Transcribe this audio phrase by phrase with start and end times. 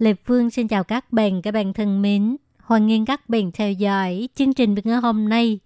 [0.00, 2.36] Lê Phương xin chào các bạn, các bạn thân mến.
[2.58, 5.58] Hoan nghênh các bạn theo dõi chương trình Việt ngữ hôm nay,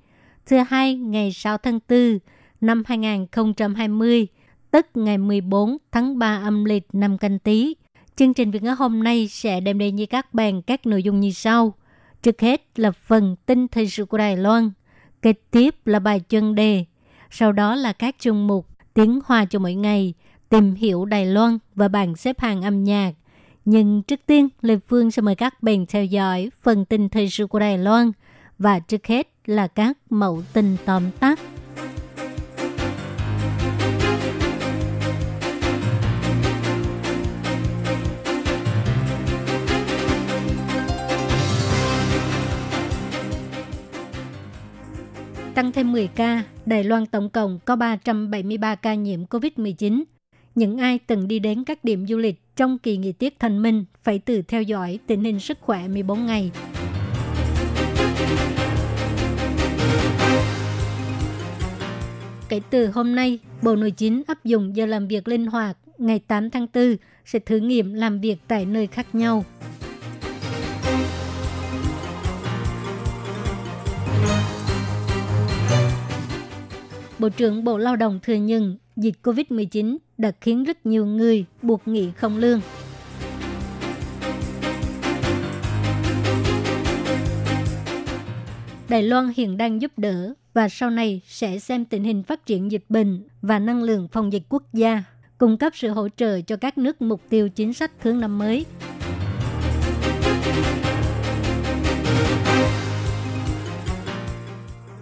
[0.47, 2.19] thứ hai ngày 6 tháng 4
[2.61, 4.27] năm 2020,
[4.71, 7.75] tức ngày 14 tháng 3 âm lịch năm canh tí.
[8.17, 11.21] Chương trình Việt ngữ hôm nay sẽ đem đến với các bạn các nội dung
[11.21, 11.75] như sau.
[12.23, 14.71] Trước hết là phần tin thời sự của Đài Loan,
[15.23, 16.85] kế tiếp là bài chân đề,
[17.31, 20.15] sau đó là các chương mục tiếng hoa cho mỗi ngày,
[20.49, 23.13] tìm hiểu Đài Loan và bảng xếp hạng âm nhạc.
[23.65, 27.47] Nhưng trước tiên, Lê Phương sẽ mời các bạn theo dõi phần tin thời sự
[27.47, 28.13] của Đài Loan
[28.59, 31.41] và trước hết là các mẫu tin tóm tắt.
[45.55, 50.05] Tăng thêm 10 ca, Đài Loan tổng cộng có 373 ca nhiễm COVID-19.
[50.55, 53.85] Những ai từng đi đến các điểm du lịch trong kỳ nghỉ tiết thanh minh
[54.03, 56.51] phải tự theo dõi tình hình sức khỏe 14 ngày.
[62.49, 66.19] Kể từ hôm nay, Bộ Nội chính áp dụng giờ làm việc linh hoạt ngày
[66.19, 69.45] 8 tháng 4 sẽ thử nghiệm làm việc tại nơi khác nhau.
[77.19, 81.89] Bộ trưởng Bộ Lao động thừa nhận dịch COVID-19 đã khiến rất nhiều người buộc
[81.89, 82.61] nghỉ không lương.
[88.89, 92.73] Đài Loan hiện đang giúp đỡ và sau này sẽ xem tình hình phát triển
[92.73, 95.05] dịch bệnh và năng lượng phòng dịch quốc gia,
[95.39, 98.65] cung cấp sự hỗ trợ cho các nước mục tiêu chính sách hướng năm mới.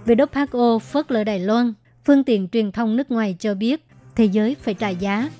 [0.06, 1.72] WHO phớt lờ Đài Loan,
[2.04, 3.84] phương tiện truyền thông nước ngoài cho biết
[4.16, 5.30] thế giới phải trả giá.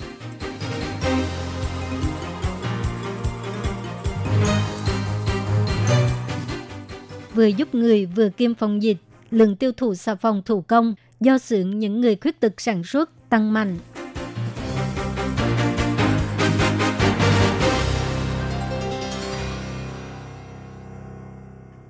[7.35, 8.97] Vừa giúp người vừa kiêm phòng dịch,
[9.31, 13.11] lượng tiêu thụ xà phòng thủ công do xưởng những người khuyết tật sản xuất
[13.29, 13.79] tăng mạnh.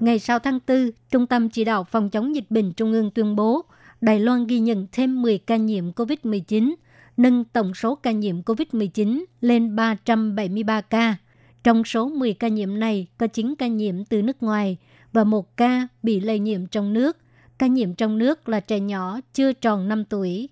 [0.01, 3.37] Ngày 6 tháng 4, Trung tâm Chỉ đạo Phòng chống dịch bệnh Trung ương tuyên
[3.37, 3.65] bố
[4.03, 6.75] Đài Loan ghi nhận thêm 10 ca nhiễm COVID-19,
[7.17, 11.17] nâng tổng số ca nhiễm COVID-19 lên 373 ca.
[11.65, 14.77] Trong số 10 ca nhiễm này, có 9 ca nhiễm từ nước ngoài
[15.13, 17.17] và một ca bị lây nhiễm trong nước.
[17.59, 20.49] Ca nhiễm trong nước là trẻ nhỏ chưa tròn 5 tuổi.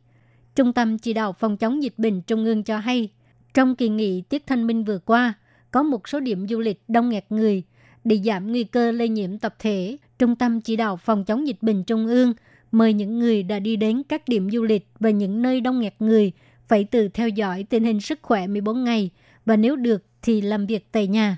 [0.56, 3.08] Trung tâm Chỉ đạo Phòng chống dịch bệnh Trung ương cho hay,
[3.54, 5.34] trong kỳ nghỉ Tiết Thanh Minh vừa qua,
[5.70, 7.62] có một số điểm du lịch đông nghẹt người.
[8.04, 11.62] Để giảm nguy cơ lây nhiễm tập thể, Trung tâm Chỉ đạo Phòng chống dịch
[11.62, 12.34] bệnh Trung ương
[12.72, 15.94] mời những người đã đi đến các điểm du lịch và những nơi đông nghẹt
[15.98, 16.32] người
[16.68, 19.10] phải tự theo dõi tình hình sức khỏe 14 ngày
[19.46, 21.36] và nếu được thì làm việc tại nhà.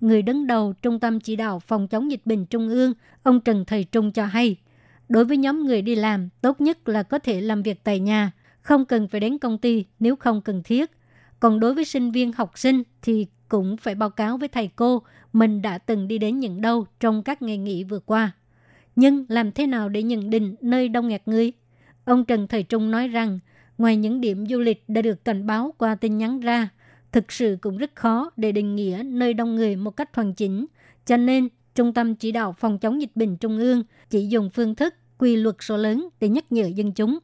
[0.00, 3.64] Người đứng đầu Trung tâm Chỉ đạo Phòng chống dịch bệnh Trung ương, ông Trần
[3.64, 4.56] Thầy Trung cho hay,
[5.08, 8.32] đối với nhóm người đi làm, tốt nhất là có thể làm việc tại nhà,
[8.60, 10.90] không cần phải đến công ty nếu không cần thiết.
[11.40, 15.02] Còn đối với sinh viên học sinh thì cũng phải báo cáo với thầy cô
[15.32, 18.32] mình đã từng đi đến những đâu trong các ngày nghỉ vừa qua.
[18.96, 21.52] Nhưng làm thế nào để nhận định nơi đông nghẹt người?
[22.04, 23.38] Ông Trần Thời Trung nói rằng,
[23.78, 26.68] ngoài những điểm du lịch đã được cảnh báo qua tin nhắn ra,
[27.12, 30.66] thực sự cũng rất khó để định nghĩa nơi đông người một cách hoàn chỉnh.
[31.06, 34.74] Cho nên, Trung tâm Chỉ đạo Phòng chống dịch bệnh Trung ương chỉ dùng phương
[34.74, 37.18] thức quy luật số lớn để nhắc nhở dân chúng.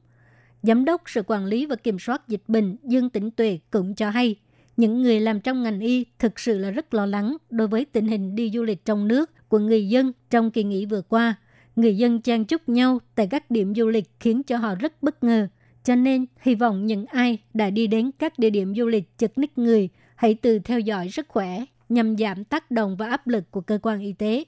[0.63, 4.11] Giám đốc Sở Quản lý và Kiểm soát Dịch bệnh Dương Tĩnh Tuệ cũng cho
[4.11, 4.37] hay,
[4.77, 8.07] những người làm trong ngành y thực sự là rất lo lắng đối với tình
[8.07, 11.35] hình đi du lịch trong nước của người dân trong kỳ nghỉ vừa qua.
[11.81, 15.25] Người dân chen chúc nhau tại các điểm du lịch khiến cho họ rất bất
[15.25, 15.49] ngờ.
[15.85, 19.39] Cho nên, hy vọng những ai đã đi đến các địa điểm du lịch chật
[19.39, 23.51] ních người hãy tự theo dõi sức khỏe nhằm giảm tác động và áp lực
[23.51, 24.45] của cơ quan y tế.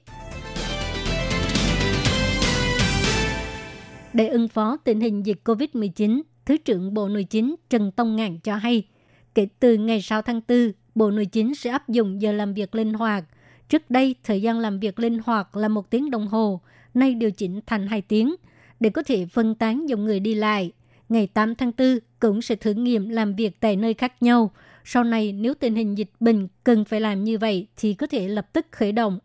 [4.13, 8.39] Để ứng phó tình hình dịch COVID-19, Thứ trưởng Bộ Nội chính Trần Tông Ngạn
[8.39, 8.87] cho hay,
[9.35, 12.75] kể từ ngày 6 tháng 4, Bộ Nội chính sẽ áp dụng giờ làm việc
[12.75, 13.23] linh hoạt.
[13.69, 16.61] Trước đây, thời gian làm việc linh hoạt là một tiếng đồng hồ,
[16.93, 18.35] nay điều chỉnh thành 2 tiếng,
[18.79, 20.71] để có thể phân tán dòng người đi lại.
[21.09, 24.51] Ngày 8 tháng 4 cũng sẽ thử nghiệm làm việc tại nơi khác nhau,
[24.85, 28.27] Sau này nếu tình hình dịch bệnh cần phải làm như vậy thì có thể
[28.27, 29.19] lập tức khởi động.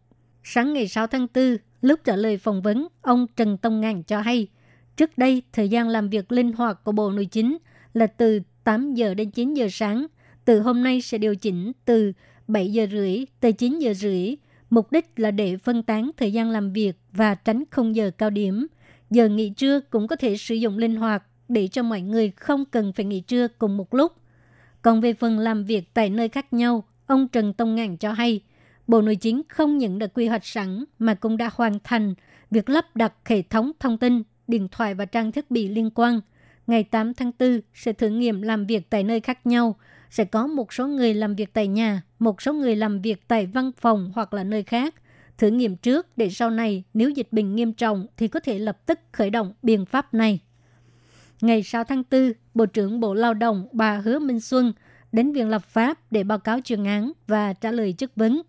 [0.44, 4.20] Sáng ngày 6 tháng 4, lúc trả lời phỏng vấn, ông Trần Tông Ngàn cho
[4.20, 4.48] hay,
[4.96, 7.58] trước đây thời gian làm việc linh hoạt của Bộ Nội chính
[7.94, 10.06] là từ 8 giờ đến 9 giờ sáng.
[10.44, 12.12] Từ hôm nay sẽ điều chỉnh từ
[12.48, 14.34] 7 giờ rưỡi tới 9 giờ rưỡi.
[14.70, 18.30] Mục đích là để phân tán thời gian làm việc và tránh không giờ cao
[18.30, 18.66] điểm.
[19.10, 22.64] Giờ nghỉ trưa cũng có thể sử dụng linh hoạt để cho mọi người không
[22.64, 24.12] cần phải nghỉ trưa cùng một lúc.
[24.82, 28.40] Còn về phần làm việc tại nơi khác nhau, ông Trần Tông Ngạn cho hay,
[28.86, 32.14] Bộ Nội chính không những đã quy hoạch sẵn mà cũng đã hoàn thành
[32.50, 36.20] việc lắp đặt hệ thống thông tin, điện thoại và trang thiết bị liên quan.
[36.68, 39.76] Ngày 8 tháng 4 sẽ thử nghiệm làm việc tại nơi khác nhau.
[40.10, 43.46] Sẽ có một số người làm việc tại nhà, một số người làm việc tại
[43.46, 44.94] văn phòng hoặc là nơi khác.
[45.38, 48.86] Thử nghiệm trước để sau này nếu dịch bệnh nghiêm trọng thì có thể lập
[48.86, 50.40] tức khởi động biện pháp này.
[51.40, 54.72] Ngày 6 tháng 4, Bộ trưởng Bộ Lao động bà Hứa Minh Xuân
[55.12, 58.42] đến Viện Lập pháp để báo cáo chuyên án và trả lời chất vấn.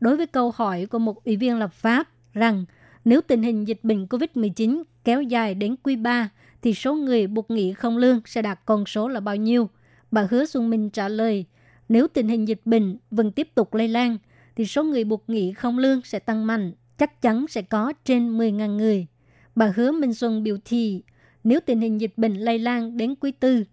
[0.00, 2.64] Đối với câu hỏi của một ủy viên lập pháp rằng
[3.04, 6.28] nếu tình hình dịch bệnh COVID-19 kéo dài đến quý 3
[6.62, 9.68] thì số người buộc nghỉ không lương sẽ đạt con số là bao nhiêu?
[10.10, 11.44] Bà Hứa Xuân Minh trả lời,
[11.88, 14.18] nếu tình hình dịch bệnh vẫn tiếp tục lây lan
[14.56, 18.38] thì số người buộc nghỉ không lương sẽ tăng mạnh, chắc chắn sẽ có trên
[18.38, 19.06] 10.000 người.
[19.54, 21.02] Bà Hứa Minh Xuân biểu thị,
[21.44, 23.64] nếu tình hình dịch bệnh lây lan đến quý tư,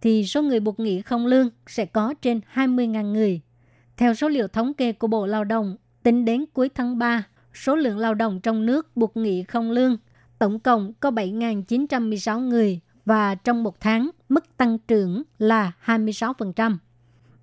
[0.00, 3.40] thì số người buộc nghỉ không lương sẽ có trên 20.000 người.
[3.96, 7.24] Theo số liệu thống kê của Bộ Lao động, tính đến cuối tháng 3,
[7.54, 9.96] số lượng lao động trong nước buộc nghỉ không lương
[10.42, 16.76] tổng cộng có 7.916 người và trong một tháng mức tăng trưởng là 26%.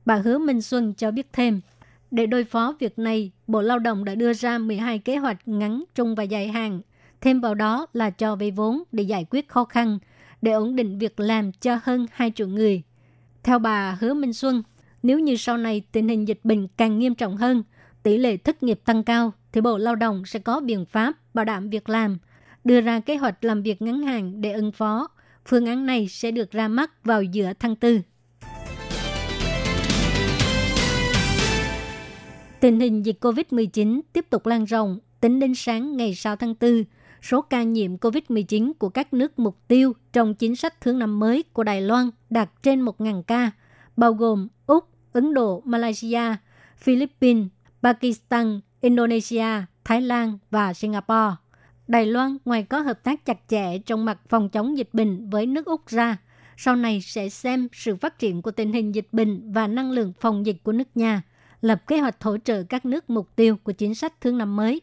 [0.05, 1.61] Bà Hứa Minh Xuân cho biết thêm,
[2.11, 5.83] để đối phó việc này, Bộ Lao động đã đưa ra 12 kế hoạch ngắn,
[5.95, 6.81] trung và dài hạn
[7.21, 9.99] Thêm vào đó là cho vay vốn để giải quyết khó khăn,
[10.41, 12.81] để ổn định việc làm cho hơn 2 triệu người.
[13.43, 14.63] Theo bà Hứa Minh Xuân,
[15.03, 17.63] nếu như sau này tình hình dịch bệnh càng nghiêm trọng hơn,
[18.03, 21.45] tỷ lệ thất nghiệp tăng cao, thì Bộ Lao động sẽ có biện pháp bảo
[21.45, 22.17] đảm việc làm,
[22.63, 25.07] đưa ra kế hoạch làm việc ngắn hạn để ứng phó.
[25.45, 28.01] Phương án này sẽ được ra mắt vào giữa tháng 4.
[32.59, 34.99] Tình hình dịch COVID-19 tiếp tục lan rộng.
[35.19, 36.83] Tính đến sáng ngày 6 tháng 4,
[37.21, 41.43] số ca nhiễm COVID-19 của các nước mục tiêu trong chính sách thương năm mới
[41.43, 43.51] của Đài Loan đạt trên 1.000 ca,
[43.97, 46.35] bao gồm Úc, Ấn Độ, Malaysia,
[46.77, 47.47] Philippines,
[47.83, 49.47] Pakistan, Indonesia,
[49.83, 51.35] Thái Lan và Singapore.
[51.89, 55.45] Đài Loan ngoài có hợp tác chặt chẽ trong mặt phòng chống dịch bệnh với
[55.45, 56.17] nước Úc ra,
[56.57, 60.13] sau này sẽ xem sự phát triển của tình hình dịch bệnh và năng lượng
[60.19, 61.21] phòng dịch của nước nhà,
[61.61, 64.81] lập kế hoạch hỗ trợ các nước mục tiêu của chính sách thương năm mới.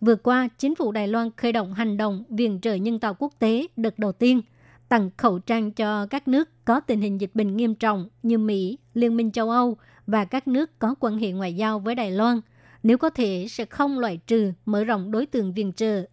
[0.00, 3.32] Vừa qua, chính phủ Đài Loan khởi động hành động viện trợ nhân tạo quốc
[3.38, 4.42] tế đợt đầu tiên,
[4.88, 8.78] tặng khẩu trang cho các nước có tình hình dịch bệnh nghiêm trọng như Mỹ,
[8.94, 9.76] Liên minh châu Âu
[10.06, 12.40] và các nước có quan hệ ngoại giao với Đài Loan.
[12.82, 16.04] Nếu có thể, sẽ không loại trừ mở rộng đối tượng viện trợ.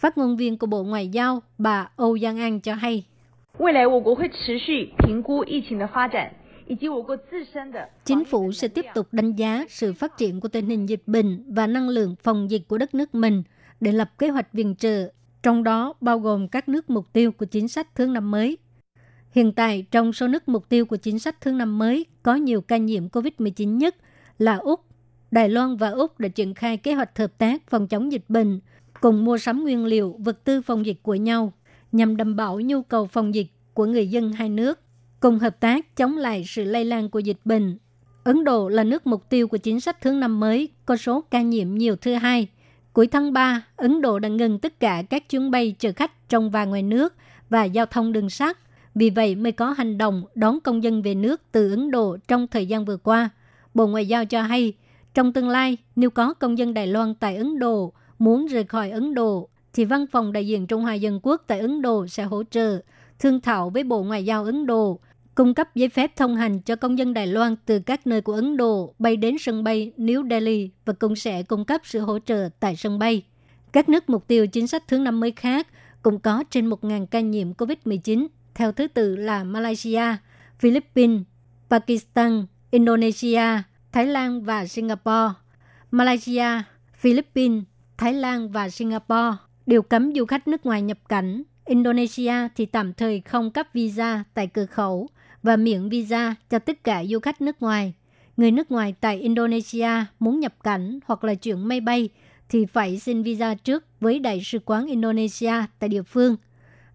[0.00, 3.06] Phát ngôn viên của Bộ Ngoại giao bà Âu Giang An cho hay.
[8.04, 11.54] Chính phủ sẽ tiếp tục đánh giá sự phát triển của tình hình dịch bệnh
[11.54, 13.42] và năng lượng phòng dịch của đất nước mình
[13.80, 15.08] để lập kế hoạch viện trợ,
[15.42, 18.58] trong đó bao gồm các nước mục tiêu của chính sách thương năm mới.
[19.30, 22.60] Hiện tại, trong số nước mục tiêu của chính sách thương năm mới có nhiều
[22.60, 23.96] ca nhiễm COVID-19 nhất
[24.38, 24.80] là Úc.
[25.30, 28.60] Đài Loan và Úc đã triển khai kế hoạch hợp tác phòng chống dịch bệnh–
[29.00, 31.52] cùng mua sắm nguyên liệu, vật tư phòng dịch của nhau
[31.92, 34.78] nhằm đảm bảo nhu cầu phòng dịch của người dân hai nước
[35.20, 37.78] cùng hợp tác chống lại sự lây lan của dịch bệnh.
[38.24, 41.42] Ấn Độ là nước mục tiêu của chính sách thương năm mới, có số ca
[41.42, 42.48] nhiễm nhiều thứ hai.
[42.92, 46.50] Cuối tháng 3, Ấn Độ đã ngừng tất cả các chuyến bay chở khách trong
[46.50, 47.14] và ngoài nước
[47.48, 48.58] và giao thông đường sắt.
[48.94, 52.46] Vì vậy mới có hành động đón công dân về nước từ Ấn Độ trong
[52.46, 53.30] thời gian vừa qua.
[53.74, 54.72] Bộ Ngoại giao cho hay,
[55.14, 58.90] trong tương lai, nếu có công dân Đài Loan tại Ấn Độ muốn rời khỏi
[58.90, 62.22] Ấn Độ, thì văn phòng đại diện Trung Hoa Dân Quốc tại Ấn Độ sẽ
[62.22, 62.80] hỗ trợ,
[63.18, 65.00] thương thảo với Bộ Ngoại giao Ấn Độ
[65.34, 68.32] cung cấp giấy phép thông hành cho công dân Đài Loan từ các nơi của
[68.32, 72.18] Ấn Độ bay đến sân bay New Delhi và cũng sẽ cung cấp sự hỗ
[72.18, 73.22] trợ tại sân bay.
[73.72, 75.66] Các nước mục tiêu chính sách thứ 50 khác
[76.02, 80.16] cũng có trên 1.000 ca nhiễm COVID-19, theo thứ tự là Malaysia,
[80.58, 81.22] Philippines,
[81.70, 83.62] Pakistan, Indonesia,
[83.92, 85.34] Thái Lan và Singapore.
[85.90, 86.62] Malaysia,
[86.94, 87.62] Philippines,
[88.00, 91.42] Thái Lan và Singapore đều cấm du khách nước ngoài nhập cảnh.
[91.66, 95.08] Indonesia thì tạm thời không cấp visa tại cửa khẩu
[95.42, 97.94] và miễn visa cho tất cả du khách nước ngoài.
[98.36, 99.88] Người nước ngoài tại Indonesia
[100.20, 102.08] muốn nhập cảnh hoặc là chuyển máy bay
[102.48, 106.36] thì phải xin visa trước với Đại sứ quán Indonesia tại địa phương.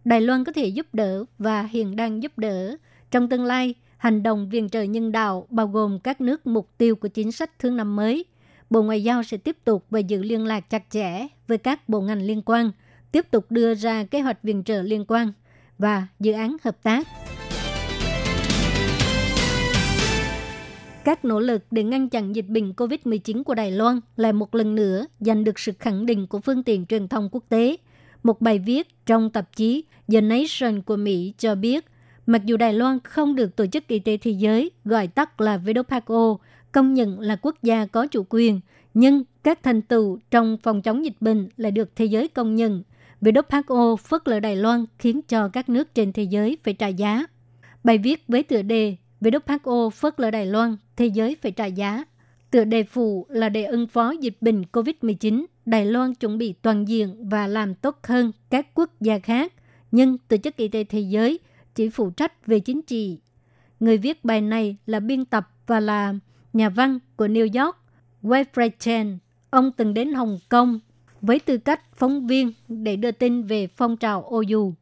[0.05, 2.75] Đài Loan có thể giúp đỡ và hiện đang giúp đỡ.
[3.11, 6.95] Trong tương lai, hành động viện trợ nhân đạo bao gồm các nước mục tiêu
[6.95, 8.25] của chính sách thương năm mới.
[8.69, 12.01] Bộ Ngoại giao sẽ tiếp tục và giữ liên lạc chặt chẽ với các bộ
[12.01, 12.71] ngành liên quan,
[13.11, 15.31] tiếp tục đưa ra kế hoạch viện trợ liên quan
[15.77, 17.07] và dự án hợp tác.
[21.05, 24.75] Các nỗ lực để ngăn chặn dịch bệnh COVID-19 của Đài Loan lại một lần
[24.75, 27.77] nữa giành được sự khẳng định của phương tiện truyền thông quốc tế.
[28.23, 31.85] Một bài viết trong tạp chí The Nation của Mỹ cho biết,
[32.25, 35.57] mặc dù Đài Loan không được Tổ chức Y tế Thế giới, gọi tắt là
[35.57, 36.37] WHO,
[36.75, 38.59] công nhận là quốc gia có chủ quyền,
[38.93, 42.83] nhưng các thành tựu trong phòng chống dịch bệnh lại được thế giới công nhận.
[43.21, 47.25] WHO phớt lờ Đài Loan khiến cho các nước trên thế giới phải trả giá.
[47.83, 52.03] Bài viết với tựa đề WHO phớt lờ Đài Loan, thế giới phải trả giá.
[52.51, 56.87] Tựa đề phụ là để ứng phó dịch bệnh COVID-19, Đài Loan chuẩn bị toàn
[56.87, 59.53] diện và làm tốt hơn các quốc gia khác,
[59.91, 61.39] nhưng Tổ chức Y tế Thế giới
[61.75, 63.19] chỉ phụ trách về chính trị.
[63.79, 66.13] Người viết bài này là biên tập và là
[66.55, 67.77] nhà văn của New York,
[68.23, 69.17] Wilfred Chen.
[69.49, 70.79] Ông từng đến Hồng Kông
[71.21, 74.73] với tư cách phóng viên để đưa tin về phong trào OU.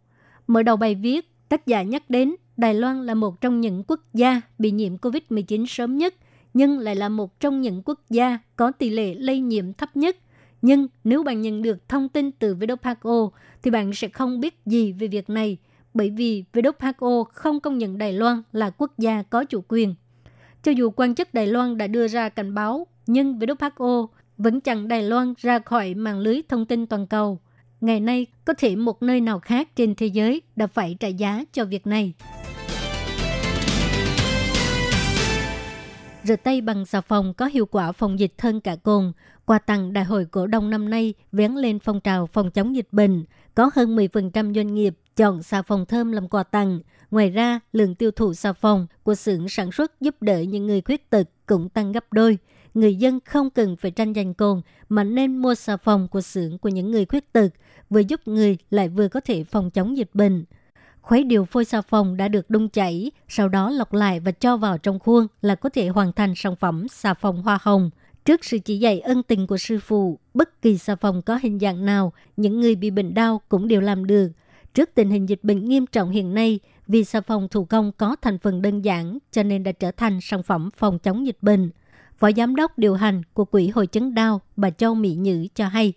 [0.48, 4.00] Mở đầu bài viết, tác giả nhắc đến Đài Loan là một trong những quốc
[4.14, 6.16] gia bị nhiễm COVID-19 sớm nhất,
[6.54, 10.18] nhưng lại là một trong những quốc gia có tỷ lệ lây nhiễm thấp nhất.
[10.62, 13.30] Nhưng nếu bạn nhận được thông tin từ WHO
[13.64, 15.58] thì bạn sẽ không biết gì về việc này,
[15.94, 19.96] bởi vì WHO không công nhận Đài Loan là quốc gia có chủ quyền.
[20.64, 24.88] Cho dù quan chức Đài Loan đã đưa ra cảnh báo, nhưng WHO vẫn chặn
[24.88, 27.40] Đài Loan ra khỏi mạng lưới thông tin toàn cầu.
[27.82, 31.44] Ngày nay, có thể một nơi nào khác trên thế giới đã phải trả giá
[31.54, 32.14] cho việc này.
[36.24, 39.12] Rửa tay bằng xà phòng có hiệu quả phòng dịch hơn cả cồn.
[39.46, 42.88] Quà tặng đại hội cổ đông năm nay vén lên phong trào phòng chống dịch
[42.92, 43.26] bệnh.
[43.56, 46.80] Có hơn 10% doanh nghiệp chọn xà phòng thơm làm quà tặng.
[47.14, 50.82] Ngoài ra, lượng tiêu thụ xà phòng của xưởng sản xuất giúp đỡ những người
[50.82, 52.38] khuyết tật cũng tăng gấp đôi.
[52.74, 56.58] Người dân không cần phải tranh giành cồn mà nên mua xà phòng của xưởng
[56.58, 57.48] của những người khuyết tật,
[57.90, 60.46] vừa giúp người lại vừa có thể phòng chống dịch bệnh.
[61.02, 64.58] Khuấy điều phôi xà phòng đã được đun chảy, sau đó lọc lại và cho
[64.58, 67.90] vào trong khuôn là có thể hoàn thành sản phẩm xà phòng hoa hồng.
[68.26, 71.60] Trước sự chỉ dạy ân tình của sư phụ, bất kỳ xà phòng có hình
[71.60, 74.32] dạng nào, những người bị bệnh đau cũng đều làm được.
[74.74, 76.60] Trước tình hình dịch bệnh nghiêm trọng hiện nay,
[76.94, 80.20] vì xà phòng thủ công có thành phần đơn giản cho nên đã trở thành
[80.22, 81.70] sản phẩm phòng chống dịch bệnh.
[82.18, 85.68] Phó Giám đốc điều hành của Quỹ Hội chứng đau bà Châu Mỹ Nhữ cho
[85.68, 85.94] hay,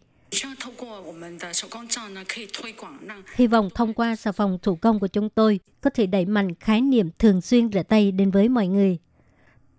[3.34, 6.54] Hy vọng thông qua xà phòng thủ công của chúng tôi có thể đẩy mạnh
[6.54, 8.98] khái niệm thường xuyên rửa tay đến với mọi người.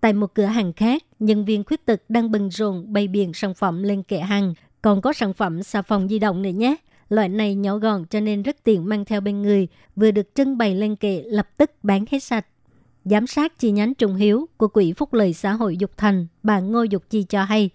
[0.00, 3.54] Tại một cửa hàng khác, nhân viên khuyết tật đang bận rộn bày biện sản
[3.54, 4.54] phẩm lên kệ hàng.
[4.82, 6.76] Còn có sản phẩm xà phòng di động nữa nhé.
[7.08, 10.58] Loại này nhỏ gọn cho nên rất tiện mang theo bên người, vừa được trưng
[10.58, 12.46] bày lên kệ lập tức bán hết sạch.
[13.04, 16.60] Giám sát chi nhánh Trung Hiếu của Quỹ Phúc Lợi Xã hội Dục Thành, bà
[16.60, 17.70] Ngô Dục Chi cho hay.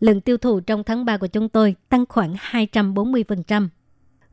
[0.00, 3.68] Lượng tiêu thụ trong tháng 3 của chúng tôi tăng khoảng 240%.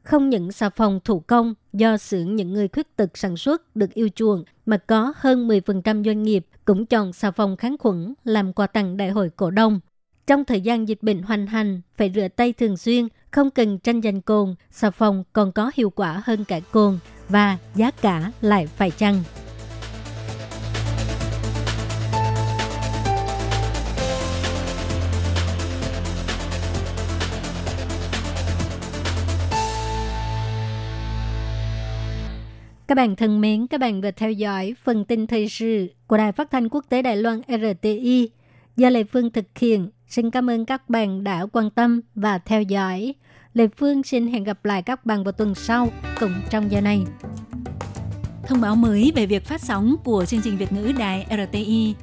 [0.04, 3.94] Không những xà phòng thủ công do xưởng những người khuyết tật sản xuất được
[3.94, 8.54] yêu chuộng, mà có hơn 10% doanh nghiệp cũng chọn xà phòng kháng khuẩn làm
[8.54, 9.80] quà tặng đại hội cổ đông.
[10.28, 14.02] Trong thời gian dịch bệnh hoành hành, phải rửa tay thường xuyên, không cần tranh
[14.02, 17.00] giành cồn, xà phòng còn có hiệu quả hơn cả cồn
[17.30, 19.24] và giá cả lại phải chăng.
[32.88, 36.32] Các bạn thân mến, các bạn vừa theo dõi phần tin thời sự của Đài
[36.32, 38.30] Phát thanh Quốc tế Đài Loan RTI
[38.78, 39.90] do Lê Phương thực hiện.
[40.12, 43.14] Xin cảm ơn các bạn đã quan tâm và theo dõi.
[43.54, 45.90] Lê Phương xin hẹn gặp lại các bạn vào tuần sau
[46.20, 47.04] cùng trong giờ này.
[48.48, 51.96] Thông báo mới về việc phát sóng của chương trình Việt ngữ Đài RTI.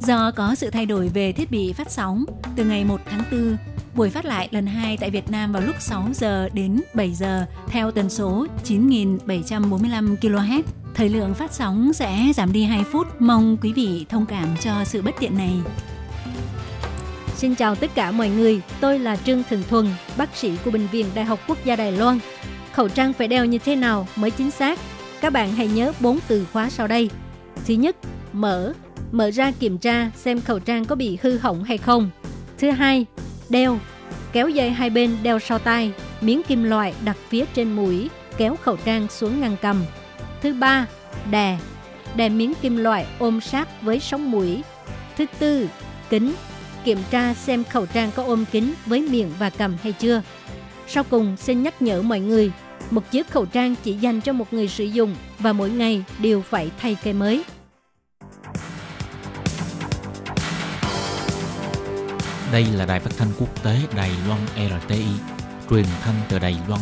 [0.00, 2.24] Do có sự thay đổi về thiết bị phát sóng,
[2.56, 3.56] từ ngày 1 tháng 4,
[3.96, 7.46] Buổi phát lại lần 2 tại Việt Nam vào lúc 6 giờ đến 7 giờ
[7.66, 10.62] theo tần số 9.745 kHz.
[10.94, 13.06] Thời lượng phát sóng sẽ giảm đi 2 phút.
[13.18, 15.54] Mong quý vị thông cảm cho sự bất tiện này.
[17.36, 19.86] Xin chào tất cả mọi người, tôi là Trương Thường Thuần,
[20.16, 22.18] bác sĩ của Bệnh viện Đại học Quốc gia Đài Loan.
[22.72, 24.78] Khẩu trang phải đeo như thế nào mới chính xác?
[25.20, 27.10] Các bạn hãy nhớ 4 từ khóa sau đây.
[27.66, 27.96] Thứ nhất,
[28.32, 28.72] mở.
[29.12, 32.10] Mở ra kiểm tra xem khẩu trang có bị hư hỏng hay không.
[32.58, 33.06] Thứ hai,
[33.48, 33.78] đeo
[34.34, 38.56] kéo dây hai bên đeo sau tay miếng kim loại đặt phía trên mũi kéo
[38.56, 39.84] khẩu trang xuống ngăn cầm
[40.42, 40.86] thứ ba
[41.30, 41.58] đè
[42.16, 44.62] đè miếng kim loại ôm sát với sống mũi
[45.16, 45.68] thứ tư
[46.10, 46.32] kính
[46.84, 50.22] kiểm tra xem khẩu trang có ôm kính với miệng và cầm hay chưa
[50.86, 52.52] sau cùng xin nhắc nhở mọi người
[52.90, 56.42] Một chiếc khẩu trang chỉ dành cho một người sử dụng và mỗi ngày đều
[56.42, 57.44] phải thay cây mới.
[62.52, 65.04] Đây là đài phát thanh quốc tế Đài Loan RTI,
[65.70, 66.80] truyền thanh từ Đài Loan.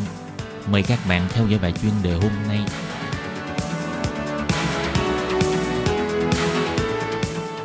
[0.71, 2.61] Mời các bạn theo dõi bài chuyên đề hôm nay.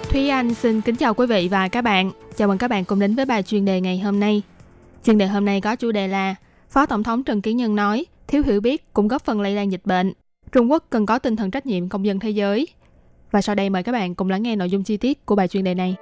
[0.10, 2.27] Thúy Anh xin kính chào quý vị và các bạn.
[2.38, 4.42] Chào mừng các bạn cùng đến với bài chuyên đề ngày hôm nay.
[5.04, 6.36] Chuyên đề hôm nay có chủ đề là
[6.70, 9.72] Phó Tổng thống Trần Kiến Nhân nói thiếu hiểu biết cũng góp phần lây lan
[9.72, 10.14] dịch bệnh.
[10.52, 12.68] Trung Quốc cần có tinh thần trách nhiệm công dân thế giới.
[13.32, 15.48] Và sau đây mời các bạn cùng lắng nghe nội dung chi tiết của bài
[15.48, 15.96] chuyên đề này.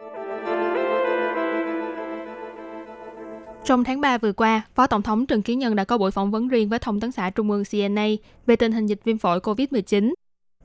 [3.66, 6.32] Trong tháng 3 vừa qua, Phó Tổng thống Trần Kiến Nhân đã có buổi phỏng
[6.32, 8.08] vấn riêng với Thông tấn xã Trung ương CNA
[8.46, 10.14] về tình hình dịch viêm phổi COVID-19.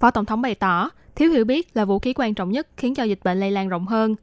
[0.01, 2.95] Phó Tổng thống bày tỏ, thiếu hiểu biết là vũ khí quan trọng nhất khiến
[2.95, 4.17] cho dịch bệnh lây lan rộng hơn.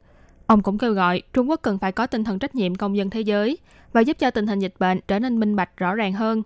[0.48, 3.10] Ông cũng kêu gọi Trung Quốc cần phải có tinh thần trách nhiệm công dân
[3.10, 3.58] thế giới
[3.92, 6.42] và giúp cho tình hình dịch bệnh trở nên minh bạch rõ ràng hơn.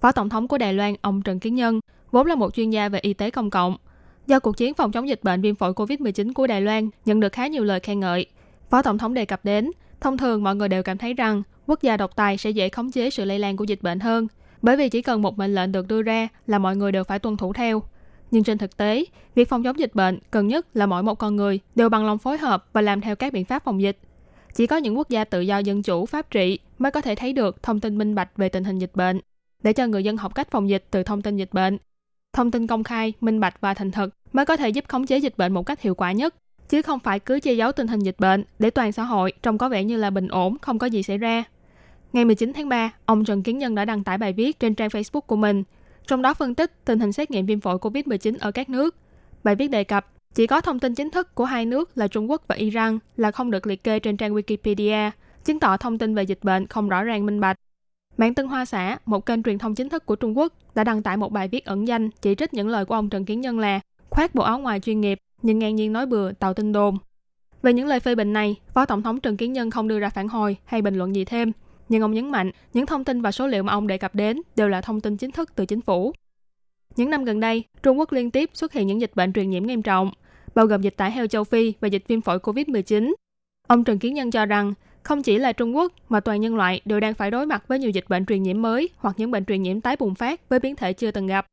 [0.00, 1.80] Phó Tổng thống của Đài Loan, ông Trần Kiến Nhân,
[2.10, 3.76] vốn là một chuyên gia về y tế công cộng.
[4.26, 7.32] Do cuộc chiến phòng chống dịch bệnh viêm phổi COVID-19 của Đài Loan nhận được
[7.32, 8.26] khá nhiều lời khen ngợi,
[8.70, 9.70] Phó Tổng thống đề cập đến,
[10.00, 12.90] thông thường mọi người đều cảm thấy rằng quốc gia độc tài sẽ dễ khống
[12.90, 14.26] chế sự lây lan của dịch bệnh hơn,
[14.62, 17.18] bởi vì chỉ cần một mệnh lệnh được đưa ra là mọi người đều phải
[17.18, 17.82] tuân thủ theo.
[18.30, 21.36] Nhưng trên thực tế, việc phòng chống dịch bệnh cần nhất là mỗi một con
[21.36, 23.98] người đều bằng lòng phối hợp và làm theo các biện pháp phòng dịch.
[24.54, 27.32] Chỉ có những quốc gia tự do dân chủ pháp trị mới có thể thấy
[27.32, 29.20] được thông tin minh bạch về tình hình dịch bệnh,
[29.62, 31.78] để cho người dân học cách phòng dịch từ thông tin dịch bệnh.
[32.32, 35.18] Thông tin công khai, minh bạch và thành thật mới có thể giúp khống chế
[35.18, 36.34] dịch bệnh một cách hiệu quả nhất,
[36.68, 39.58] chứ không phải cứ che giấu tình hình dịch bệnh để toàn xã hội trông
[39.58, 41.44] có vẻ như là bình ổn, không có gì xảy ra.
[42.12, 44.88] Ngày 19 tháng 3, ông Trần Kiến Nhân đã đăng tải bài viết trên trang
[44.88, 45.64] Facebook của mình,
[46.10, 48.96] trong đó phân tích tình hình xét nghiệm viêm phổi COVID-19 ở các nước.
[49.44, 52.30] Bài viết đề cập, chỉ có thông tin chính thức của hai nước là Trung
[52.30, 55.10] Quốc và Iran là không được liệt kê trên trang Wikipedia,
[55.44, 57.56] chứng tỏ thông tin về dịch bệnh không rõ ràng minh bạch.
[58.16, 61.02] Mạng Tân Hoa Xã, một kênh truyền thông chính thức của Trung Quốc, đã đăng
[61.02, 63.58] tải một bài viết ẩn danh chỉ trích những lời của ông Trần Kiến Nhân
[63.58, 66.98] là khoác bộ áo ngoài chuyên nghiệp nhưng ngang nhiên nói bừa tạo tin đồn.
[67.62, 70.08] Về những lời phê bình này, Phó Tổng thống Trần Kiến Nhân không đưa ra
[70.08, 71.52] phản hồi hay bình luận gì thêm,
[71.90, 74.40] nhưng ông nhấn mạnh những thông tin và số liệu mà ông đề cập đến
[74.56, 76.12] đều là thông tin chính thức từ chính phủ.
[76.96, 79.66] Những năm gần đây, Trung Quốc liên tiếp xuất hiện những dịch bệnh truyền nhiễm
[79.66, 80.10] nghiêm trọng,
[80.54, 83.14] bao gồm dịch tả heo châu Phi và dịch viêm phổi COVID-19.
[83.68, 86.80] Ông Trần Kiến Nhân cho rằng, không chỉ là Trung Quốc mà toàn nhân loại
[86.84, 89.44] đều đang phải đối mặt với nhiều dịch bệnh truyền nhiễm mới hoặc những bệnh
[89.44, 91.46] truyền nhiễm tái bùng phát với biến thể chưa từng gặp.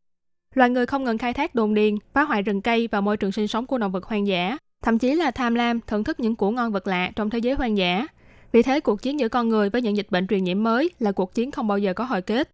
[0.53, 3.31] Loài người không ngừng khai thác đồn điền, phá hoại rừng cây và môi trường
[3.31, 6.35] sinh sống của động vật hoang dã, thậm chí là tham lam thưởng thức những
[6.35, 8.07] củ ngon vật lạ trong thế giới hoang dã.
[8.51, 11.11] Vì thế, cuộc chiến giữa con người với những dịch bệnh truyền nhiễm mới là
[11.11, 12.49] cuộc chiến không bao giờ có hồi kết.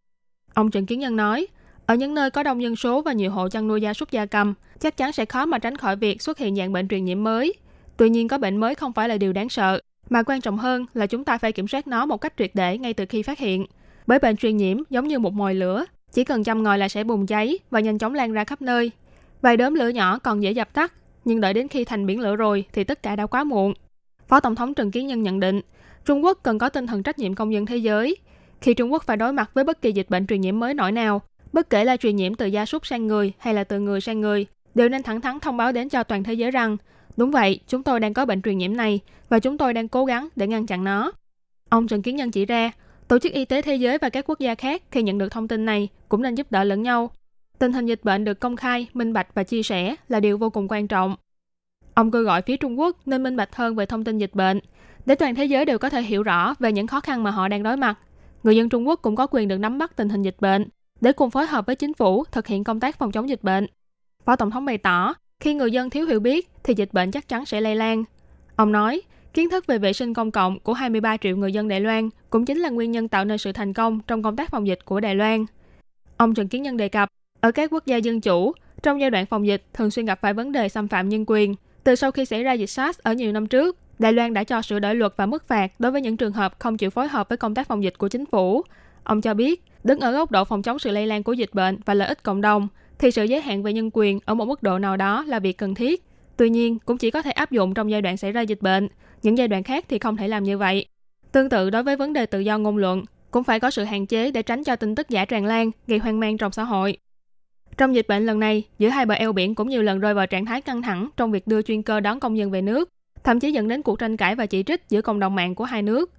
[0.53, 1.47] Ông Trần Kiến Nhân nói,
[1.86, 4.25] ở những nơi có đông dân số và nhiều hộ chăn nuôi gia súc gia
[4.25, 7.23] cầm, chắc chắn sẽ khó mà tránh khỏi việc xuất hiện dạng bệnh truyền nhiễm
[7.23, 7.53] mới.
[7.97, 9.79] Tuy nhiên, có bệnh mới không phải là điều đáng sợ,
[10.10, 12.77] mà quan trọng hơn là chúng ta phải kiểm soát nó một cách triệt để
[12.77, 13.65] ngay từ khi phát hiện.
[14.08, 17.03] Bởi bệnh truyền nhiễm giống như một mồi lửa, chỉ cần chăm ngòi là sẽ
[17.03, 18.91] bùng cháy và nhanh chóng lan ra khắp nơi.
[19.41, 20.93] Vài đốm lửa nhỏ còn dễ dập tắt,
[21.25, 23.73] nhưng đợi đến khi thành biển lửa rồi thì tất cả đã quá muộn.
[24.27, 25.62] Phó Tổng thống Trần Kiến Nhân nhận định,
[26.06, 28.18] Trung Quốc cần có tinh thần trách nhiệm công dân thế giới.
[28.62, 30.92] Khi Trung Quốc phải đối mặt với bất kỳ dịch bệnh truyền nhiễm mới nổi
[30.92, 31.22] nào,
[31.54, 34.22] bất kể là truyền nhiễm từ gia súc sang người hay là từ người sang
[34.22, 36.78] người, đều nên thẳng thắn thông báo đến cho toàn thế giới rằng,
[37.18, 40.06] đúng vậy, chúng tôi đang có bệnh truyền nhiễm này và chúng tôi đang cố
[40.06, 41.12] gắng để ngăn chặn nó.
[41.70, 42.72] Ông Trần Kiến Nhân chỉ ra,
[43.08, 45.48] Tổ chức Y tế Thế giới và các quốc gia khác khi nhận được thông
[45.48, 47.12] tin này cũng nên giúp đỡ lẫn nhau.
[47.60, 50.50] Tình hình dịch bệnh được công khai, minh bạch và chia sẻ là điều vô
[50.50, 51.16] cùng quan trọng.
[51.94, 54.60] Ông kêu gọi phía Trung Quốc nên minh bạch hơn về thông tin dịch bệnh,
[55.06, 57.48] để toàn thế giới đều có thể hiểu rõ về những khó khăn mà họ
[57.48, 58.00] đang đối mặt.
[58.44, 60.68] Người dân Trung Quốc cũng có quyền được nắm bắt tình hình dịch bệnh,
[61.02, 63.68] để cùng phối hợp với chính phủ thực hiện công tác phòng chống dịch bệnh.
[64.26, 67.28] Phó Tổng thống bày tỏ, khi người dân thiếu hiểu biết thì dịch bệnh chắc
[67.28, 68.04] chắn sẽ lây lan.
[68.56, 69.02] Ông nói,
[69.34, 72.46] kiến thức về vệ sinh công cộng của 23 triệu người dân Đài Loan cũng
[72.46, 75.00] chính là nguyên nhân tạo nên sự thành công trong công tác phòng dịch của
[75.00, 75.46] Đài Loan.
[76.18, 79.26] Ông Trần Kiến Nhân đề cập, ở các quốc gia dân chủ, trong giai đoạn
[79.26, 81.56] phòng dịch thường xuyên gặp phải vấn đề xâm phạm nhân quyền.
[81.84, 84.62] Từ sau khi xảy ra dịch SARS ở nhiều năm trước, Đài Loan đã cho
[84.62, 87.29] sửa đổi luật và mức phạt đối với những trường hợp không chịu phối hợp
[87.29, 88.63] với công tác phòng dịch của chính phủ.
[89.03, 91.77] Ông cho biết, đứng ở góc độ phòng chống sự lây lan của dịch bệnh
[91.86, 92.67] và lợi ích cộng đồng,
[92.99, 95.58] thì sự giới hạn về nhân quyền ở một mức độ nào đó là việc
[95.58, 96.03] cần thiết.
[96.38, 98.88] Tuy nhiên, cũng chỉ có thể áp dụng trong giai đoạn xảy ra dịch bệnh,
[99.23, 100.86] những giai đoạn khác thì không thể làm như vậy.
[101.32, 104.06] Tương tự đối với vấn đề tự do ngôn luận, cũng phải có sự hạn
[104.06, 106.97] chế để tránh cho tin tức giả tràn lan, gây hoang mang trong xã hội.
[107.77, 110.27] Trong dịch bệnh lần này, giữa hai bờ eo biển cũng nhiều lần rơi vào
[110.27, 112.89] trạng thái căng thẳng trong việc đưa chuyên cơ đón công dân về nước,
[113.23, 115.63] thậm chí dẫn đến cuộc tranh cãi và chỉ trích giữa cộng đồng mạng của
[115.63, 116.12] hai nước.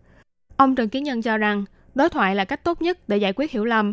[0.57, 1.65] Ông Trần Kiến Nhân cho rằng,
[1.95, 3.93] đối thoại là cách tốt nhất để giải quyết hiểu lầm.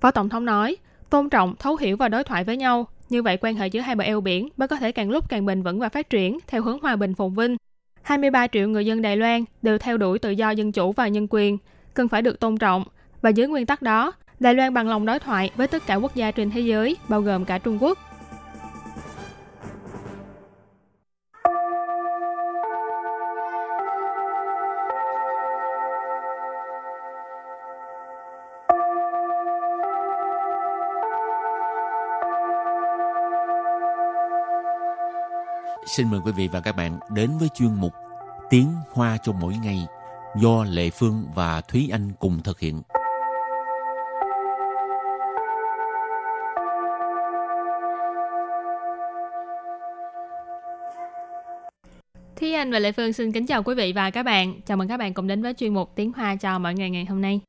[0.00, 0.76] Phó Tổng thống nói,
[1.10, 3.94] tôn trọng, thấu hiểu và đối thoại với nhau, như vậy quan hệ giữa hai
[3.94, 6.62] bờ eo biển mới có thể càng lúc càng bền vững và phát triển theo
[6.62, 7.56] hướng hòa bình phồn vinh.
[8.02, 11.26] 23 triệu người dân Đài Loan đều theo đuổi tự do dân chủ và nhân
[11.30, 11.58] quyền,
[11.94, 12.84] cần phải được tôn trọng,
[13.22, 16.14] và dưới nguyên tắc đó, Đài Loan bằng lòng đối thoại với tất cả quốc
[16.14, 17.98] gia trên thế giới, bao gồm cả Trung Quốc.
[35.88, 37.92] Xin mời quý vị và các bạn đến với chuyên mục
[38.50, 39.86] Tiếng Hoa cho mỗi ngày
[40.36, 42.82] do Lệ Phương và Thúy Anh cùng thực hiện.
[52.36, 54.60] Thúy Anh và Lệ Phương xin kính chào quý vị và các bạn.
[54.66, 57.04] Chào mừng các bạn cùng đến với chuyên mục Tiếng Hoa cho mỗi ngày ngày
[57.04, 57.40] hôm nay.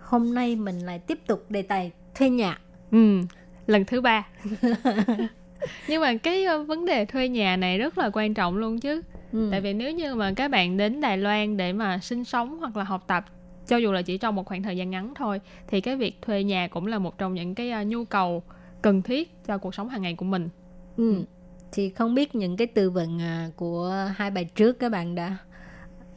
[0.00, 2.58] Hôm nay mình lại tiếp tục đề tài thuê nhà.
[2.90, 3.20] Ừ,
[3.66, 4.26] lần thứ ba.
[5.88, 9.02] Nhưng mà cái vấn đề thuê nhà này rất là quan trọng luôn chứ.
[9.32, 9.48] Ừ.
[9.50, 12.76] Tại vì nếu như mà các bạn đến Đài Loan để mà sinh sống hoặc
[12.76, 13.24] là học tập
[13.66, 16.44] cho dù là chỉ trong một khoảng thời gian ngắn thôi thì cái việc thuê
[16.44, 18.42] nhà cũng là một trong những cái nhu cầu
[18.82, 20.48] cần thiết cho cuộc sống hàng ngày của mình.
[20.96, 21.24] Ừ.
[21.72, 25.36] Thì không biết những cái từ vựng à, của hai bài trước các bạn đã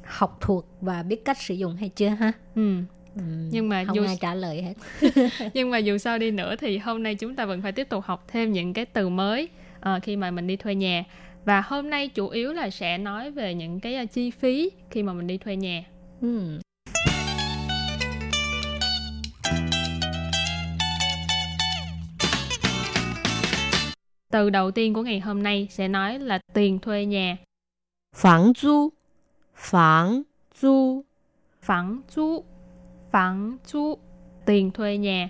[0.03, 2.31] học thuộc và biết cách sử dụng hay chưa ha?
[2.55, 2.75] Ừ.
[3.15, 4.03] Ừ, nhưng mà không dù...
[4.03, 4.73] ai trả lời hết.
[5.53, 8.03] Nhưng mà dù sao đi nữa thì hôm nay chúng ta vẫn phải tiếp tục
[8.05, 9.49] học thêm những cái từ mới
[9.79, 11.03] uh, khi mà mình đi thuê nhà.
[11.45, 15.03] Và hôm nay chủ yếu là sẽ nói về những cái ờ, chi phí khi
[15.03, 15.83] mà mình đi thuê nhà.
[16.21, 16.59] Ừ.
[24.31, 27.37] Từ đầu tiên của ngày hôm nay sẽ nói là tiền thuê nhà.
[28.15, 28.89] Phẳng du
[29.55, 30.21] Phẳng
[30.61, 31.03] du
[31.61, 32.43] Phẳng du
[33.15, 33.97] phẳng chú,
[34.45, 35.29] tiền thuê nhà.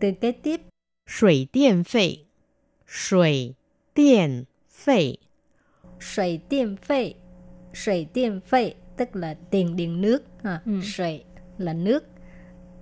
[0.00, 0.60] Từ kế tiếp,
[1.06, 2.16] Sủy điện phê.
[2.86, 3.54] Sủy
[3.94, 5.14] điện phê.
[6.00, 7.14] Sủy điện phê.
[7.74, 10.22] Sủy điện phê tức là tiền điện nước.
[10.42, 10.80] À, ừ.
[10.82, 11.20] Sủy
[11.58, 12.04] là nước.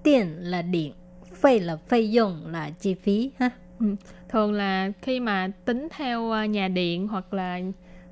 [0.05, 0.93] Điện là điện.
[1.35, 3.31] Phê là phê dùng là chi phí.
[3.39, 3.51] ha.
[3.81, 3.87] Ừ.
[4.29, 7.61] Thường là khi mà tính theo à, nhà điện hoặc là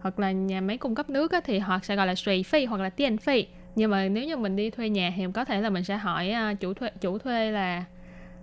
[0.00, 2.66] hoặc là nhà máy cung cấp nước á, thì họ sẽ gọi là sủy phê
[2.66, 5.60] hoặc là tiền phê nhưng mà nếu như mình đi thuê nhà thì có thể
[5.60, 7.84] là mình sẽ hỏi à, chủ thuê chủ thuê là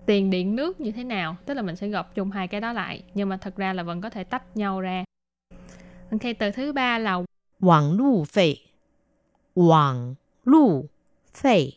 [0.06, 1.38] tiền điện nước như thế nào?
[1.46, 3.04] Tức là mình sẽ gộp chung hai cái đó lại.
[3.14, 5.04] Nhưng mà thật ra là vẫn có thể tách nhau ra.
[6.12, 7.20] Ok từ thứ ba là
[7.62, 8.56] quảng lưu phê
[9.56, 10.16] quảng
[10.46, 10.86] lưu
[11.34, 11.72] phê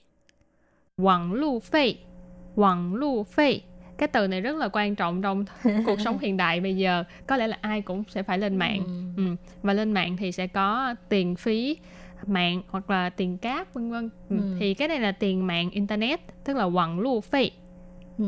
[0.97, 1.95] quảng lưu phê
[2.55, 3.61] quảng lưu phê
[3.99, 5.45] cái từ này rất là quan trọng trong
[5.87, 7.05] cuộc sống hiện đại bây giờ.
[7.27, 8.83] Có lẽ là ai cũng sẽ phải lên mạng.
[9.16, 9.23] Ừ.
[9.23, 9.37] Ừ.
[9.62, 11.77] và lên mạng thì sẽ có tiền phí
[12.26, 14.11] mạng hoặc là tiền cáp vân vân.
[14.29, 14.57] Ừ, ừ.
[14.61, 17.50] thì cái này là tiền mạng internet tức là quặng lu phí
[18.18, 18.24] ừ.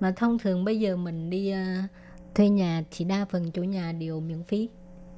[0.00, 1.90] mà thông thường bây giờ mình đi uh,
[2.34, 4.68] thuê nhà thì đa phần chủ nhà đều miễn phí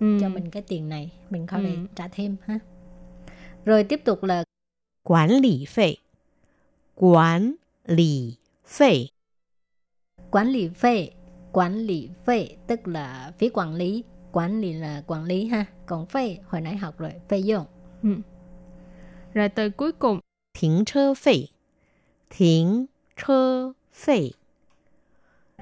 [0.01, 0.19] ừ.
[0.21, 1.67] cho mình cái tiền này mình không ừ.
[1.67, 2.59] phải trả thêm ha.
[3.65, 4.45] Rồi tiếp tục là
[5.03, 5.97] quản lý phí
[6.95, 7.55] quản
[7.87, 9.09] lý phí
[10.31, 11.11] quản lý phí
[11.53, 14.05] quản lý phí tức là phí quản lý.
[14.33, 15.67] Quản lý là quản lý ha.
[15.87, 17.65] Còn phê hồi nãy học rồi phê dụng
[19.35, 20.19] rồi từ cuối cùng.
[20.59, 21.47] Thính chơ phỉ.
[22.31, 22.87] Thính
[23.27, 24.33] chơ phỉ.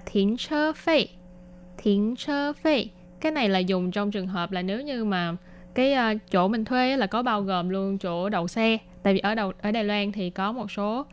[0.07, 1.09] Thính chơ phỉ.
[1.79, 2.91] Thính chơ phỉ.
[3.21, 5.37] Cái này là dùng trong trường hợp là nếu như mà
[5.75, 8.79] cái uh, chỗ mình thuê là có bao gồm luôn chỗ đậu xe.
[9.03, 11.07] Tại vì ở đầu ở Đài Loan thì có một số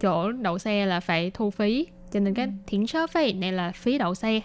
[0.00, 1.86] chỗ đậu xe là phải thu phí.
[2.10, 4.40] Cho nên cái thính chơ phỉ này là phí đậu xe.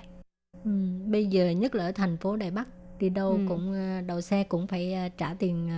[0.63, 0.71] Ừ,
[1.05, 2.67] bây giờ nhất là ở thành phố Đài Bắc
[2.99, 3.39] thì đâu ừ.
[3.47, 5.69] cũng ờ, đậu xe cũng phải ờ, trả tiền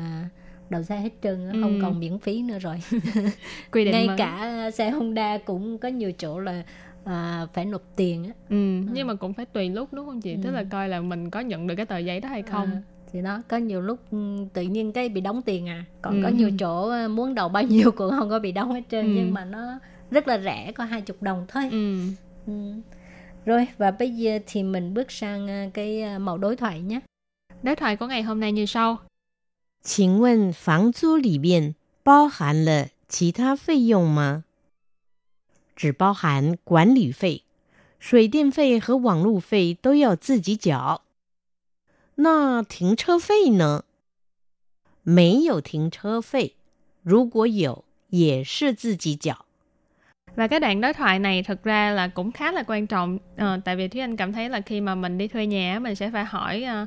[0.70, 1.62] đậu xe hết trơn Ừ.
[1.62, 2.76] không còn miễn phí nữa rồi
[3.72, 4.18] quy định ngay mới.
[4.18, 6.64] cả xe Honda cũng có nhiều chỗ là
[7.04, 8.56] ờ, phải nộp tiền á ừ,
[8.94, 10.56] nhưng mà cũng phải tùy lúc đúng không chị tức Ừ.
[10.56, 12.82] là coi là mình có nhận được cái tờ giấy đó hay không À,
[13.14, 16.24] thì đó có nhiều lúc ừ, tự nhiên cái bị đóng tiền à còn Ừ.
[16.24, 19.06] có nhiều chỗ ờ, muốn đầu bao nhiêu cũng không có bị đóng hết trơn
[19.06, 19.12] Ừ.
[19.16, 19.80] nhưng mà nó
[20.12, 22.00] rất là rẻ có hai chục đồng thôi ừ.
[22.48, 22.54] ừ.
[23.46, 27.00] rồi và bây giờ thì mình bước sang ờ, cái ờ, mẫu đối thoại nhé
[27.64, 28.98] đối thoại của ngày hôm nay như sau
[29.83, 34.45] 请问房租里面包含了其他费用吗？
[35.77, 37.43] 只包含管理费，
[37.99, 41.03] 水电费和网路费都要自己缴。
[42.17, 43.85] 那停车费呢？
[45.03, 46.55] 没有停车费，
[47.03, 49.45] 如果有，也是自己缴。
[50.37, 53.61] Và cái đoạn đối thoại này thực ra là cũng khá là quan trọng Ờ,
[53.65, 55.95] tại vì Thúy Anh cảm thấy là khi mà mình đi thuê nhà á, mình
[55.95, 56.87] sẽ phải hỏi ờ,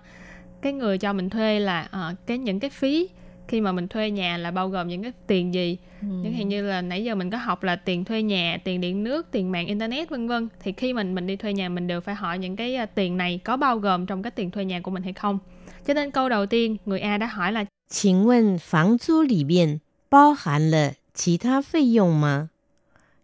[0.61, 3.09] cái người cho mình thuê là ờ, cái những cái phí
[3.47, 6.07] khi mà mình thuê nhà là bao gồm những cái tiền gì ừ.
[6.23, 9.03] chẳng hạn như là nãy giờ mình có học là tiền thuê nhà tiền điện
[9.03, 12.01] nước tiền mạng internet vân vân thì khi mình mình đi thuê nhà mình đều
[12.01, 14.79] phải hỏi những cái ờ, tiền này có bao gồm trong cái tiền thuê nhà
[14.79, 15.39] của mình hay không
[15.87, 22.49] cho nên câu đầu tiên người A đã hỏi là 请问房租里面包含了其他费用吗？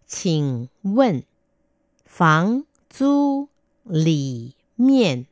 [0.08, 1.22] 请问
[2.06, 3.50] 房租
[3.84, 5.26] 里面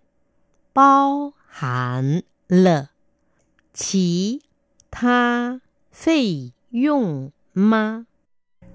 [0.73, 2.89] 包 含了
[3.73, 4.41] 其
[4.89, 8.05] 他费用吗？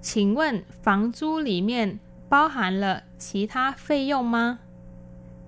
[0.01, 4.59] 请问房租里面包含了其他费用吗？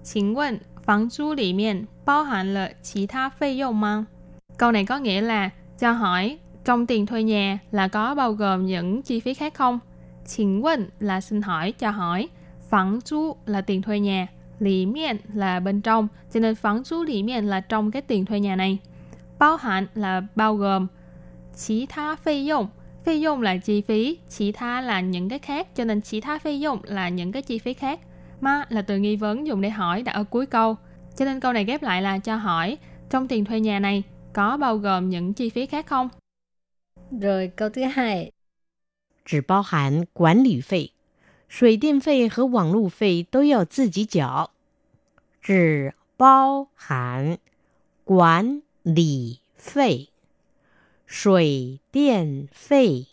[0.03, 4.07] 请问房租里面包含了其他费用吗?
[4.57, 8.67] Câu này có nghĩa là cho hỏi trong tiền thuê nhà là có bao gồm
[8.67, 9.81] những chi phí khác không?
[10.27, 12.29] 请问 là xin hỏi, cho hỏi.
[12.71, 14.27] Phẳng chú là tiền thuê nhà.
[14.63, 16.09] Lì miệng là bên trong.
[16.33, 18.79] Cho nên phẳng chú lì miệng là trong cái tiền thuê nhà này.
[19.39, 20.87] Bao hạn là bao gồm.
[21.57, 22.67] Chỉ tha phê dụng.
[23.05, 24.19] Phê dụng là chi phí.
[24.29, 25.77] Chỉ tha là những cái khác.
[25.77, 28.01] Cho nên chỉ tha phê dụng là những cái chi phí khác.
[28.41, 30.77] Ma là từ nghi vấn dùng để hỏi đặt ở cuối câu.
[31.17, 32.79] Cho nên câu này ghép lại là cho hỏi
[33.11, 36.09] trong tiền thuê nhà này có bao gồm những chi phí khác không?
[37.21, 38.33] Rồi câu thứ hai.
[39.25, 40.93] 只包含管理费，
[41.49, 44.51] 水电费和网路费都要自己缴。
[45.43, 47.39] 只包含
[48.05, 50.09] 管理费、
[51.07, 53.07] 水电费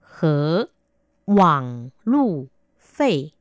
[0.00, 0.70] 和
[1.24, 3.32] 网路费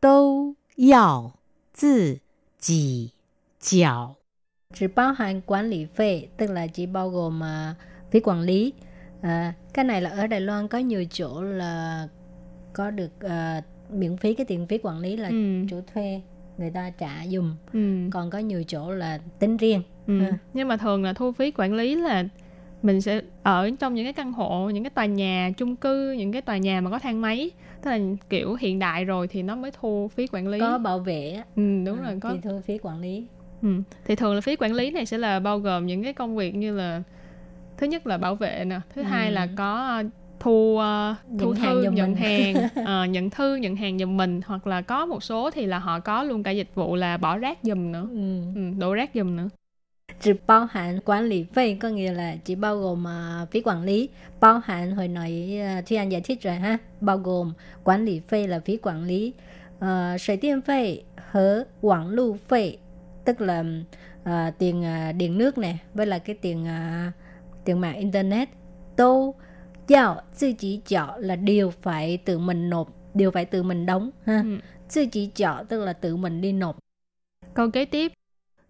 [0.00, 1.38] 都要
[1.72, 2.20] 自
[2.58, 3.12] 己
[3.58, 4.16] 缴。
[4.74, 7.76] 只包含管理 phê tức là chỉ bao gồm uh,
[8.10, 8.72] phí quản lý
[9.22, 12.08] à, cái này là ở Đài Loan có nhiều chỗ là
[12.72, 15.66] có được uh, miễn phí cái tiền phí quản lý là ừ.
[15.70, 16.20] chủ thuê
[16.59, 18.09] người ta trả dùm ừ.
[18.11, 20.19] còn có nhiều chỗ là tính riêng ừ.
[20.19, 20.37] à.
[20.53, 22.23] nhưng mà thường là thu phí quản lý là
[22.83, 26.31] mình sẽ ở trong những cái căn hộ những cái tòa nhà chung cư những
[26.31, 29.55] cái tòa nhà mà có thang máy tức là kiểu hiện đại rồi thì nó
[29.55, 32.61] mới thu phí quản lý có bảo vệ ừ đúng à, rồi có thì thu
[32.65, 33.25] phí quản lý
[33.61, 33.69] ừ.
[34.05, 36.55] thì thường là phí quản lý này sẽ là bao gồm những cái công việc
[36.55, 37.03] như là
[37.77, 39.05] thứ nhất là bảo vệ nè thứ ừ.
[39.05, 40.03] hai là có
[40.39, 40.81] thu uh,
[41.29, 42.15] nhận thu hàng thư nhận mình.
[42.15, 44.41] hàng uh, nhận thư nhận hàng giùm mình.
[44.45, 47.37] Hoặc là có một số thì là họ có luôn cả dịch vụ là bỏ
[47.37, 48.07] rác giùm nữa.
[48.11, 48.41] Ừ.
[48.55, 49.49] Ừ, đổ rác giùm nữa.
[50.21, 53.83] Chỉ bao hạn quản lý phí có nghĩa là chỉ bao gồm uh, phí quản
[53.83, 54.09] lý.
[54.39, 56.77] Bao hạn hồi nãy uh, Thuy Anh giải thích rồi ha.
[57.01, 59.33] Bao gồm quản lý phí là phí quản lý.
[59.77, 62.77] Uh, điện phí hở quảng lưu phí
[63.25, 63.63] tức là
[64.21, 67.13] uh, tiền uh, điện nước này với là cái tiền uh,
[67.65, 68.49] tiền mạng internet.
[68.95, 69.35] Tô
[69.88, 74.10] giao tự chỉ chọ là điều phải tự mình nộp điều phải tự mình đóng
[74.26, 74.58] ha ừ.
[74.94, 76.78] tự chỉ chọ tức là tự mình đi nộp
[77.54, 78.12] câu kế tiếp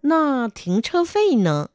[0.02, 1.68] 那停车费呢？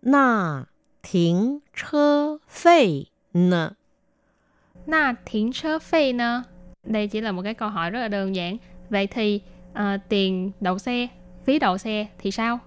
[0.00, 0.66] 那
[1.00, 3.76] 停车费呢？
[4.86, 6.44] 那停车费呢？
[6.82, 8.56] Đây chỉ là một cái câu hỏi rất là đơn giản.
[8.90, 9.40] Vậy thì
[9.72, 9.78] uh,
[10.08, 11.08] tiền đậu xe,
[11.44, 12.58] phí đậu xe thì sao?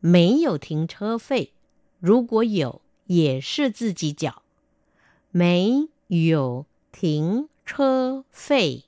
[0.00, 1.52] 没有停车费，
[2.00, 4.41] 如果有也是自己缴，
[5.32, 8.84] 没有停车费。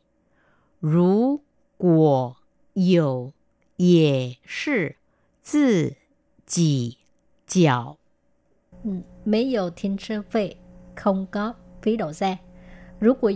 [0.78, 1.40] 如
[1.76, 2.36] 果
[2.74, 3.32] 有
[3.76, 4.96] 也是
[5.42, 5.96] 自
[6.46, 6.98] 己
[7.46, 7.98] 缴。
[8.82, 10.56] 嗯，没有停车费，
[10.96, 12.38] không có phí đậu xe.
[13.00, 13.30] Nếu có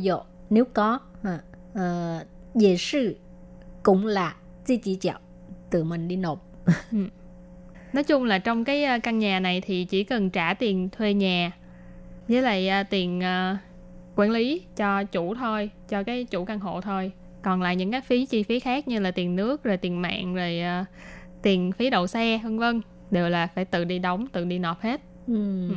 [0.48, 3.18] nếu có, à, uh, 也是
[3.82, 5.20] cũng là 自己缴,
[5.70, 6.38] tự mình đi nộp.
[6.92, 7.08] ừ
[7.92, 11.14] nói chung là trong cái ờ, căn nhà này thì chỉ cần trả tiền thuê
[11.14, 11.52] nhà
[12.29, 13.57] với lại uh, tiền uh,
[14.15, 17.11] quản lý cho chủ thôi cho cái chủ căn hộ thôi.
[17.41, 20.35] Còn lại những cái phí chi phí khác như là tiền nước rồi tiền mạng
[20.35, 20.87] rồi uh,
[21.41, 24.81] tiền phí đậu xe vân vân đều là phải tự đi đóng tự đi nộp
[24.81, 25.01] hết.
[25.27, 25.69] Ừ.
[25.69, 25.75] ừ.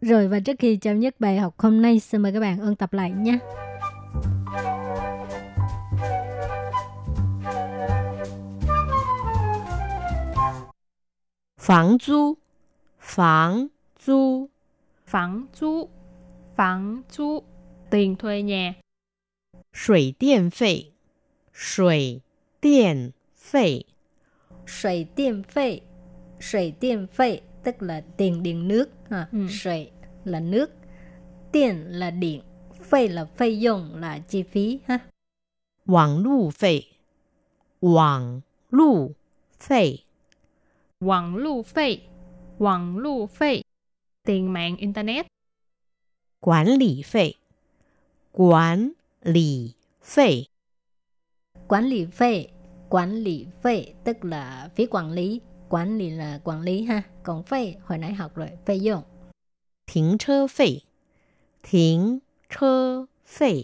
[0.00, 2.76] Rồi và trước khi chấm dứt bài học hôm nay xin mời các bạn ôn
[2.76, 3.38] tập lại nhé
[11.60, 12.34] Phòng du
[13.00, 13.66] Phòng
[14.06, 14.48] du
[15.06, 15.88] Phẳng chú
[16.56, 17.42] Phẳng chú
[17.90, 18.74] Tiền thuê nhà
[19.72, 20.82] Sủy điện phê
[21.54, 22.20] Sủy
[22.62, 23.80] điện phê
[24.66, 25.80] Sủy điện phê
[26.40, 29.46] Sủy điện phê Tức là tiền điện nước à, ừ.
[29.50, 29.90] Sủy
[30.24, 30.70] là nước
[31.52, 32.42] Điện là điện
[32.90, 34.98] Phê là phê dụng là chi phí ha.
[35.86, 36.82] Quảng lưu phê.
[37.80, 38.40] Quảng
[38.70, 39.10] lưu
[39.60, 39.96] phê.
[41.00, 41.98] Quảng lưu phê
[42.58, 43.62] Quảng lưu phê
[44.26, 45.26] tiền mạng Internet.
[46.40, 47.32] Quản lý phê.
[48.32, 50.44] Quản lý phê.
[51.68, 52.46] Quản lý phê.
[52.88, 55.40] Quản lý phê tức là phí quản lý.
[55.68, 57.02] Quản lý là quản lý ha.
[57.22, 59.02] Còn phê hồi nãy học rồi Phê dụng
[59.86, 60.66] Thính chơ phê.
[61.62, 62.18] Thính
[62.58, 63.62] chơ phê.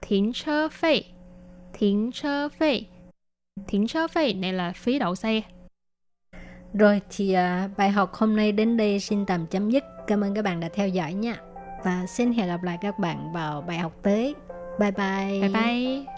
[0.00, 1.02] Thính chơ phê.
[1.72, 2.82] Thính chơ phê.
[3.66, 5.42] Thính chơ phê này là phí đậu xe.
[6.74, 9.84] Rồi thì à, bài học hôm nay đến đây xin tạm chấm dứt.
[10.06, 11.36] Cảm ơn các bạn đã theo dõi nha.
[11.84, 14.34] Và xin hẹn gặp lại các bạn vào bài học tới.
[14.78, 15.40] Bye bye.
[15.40, 16.17] Bye bye.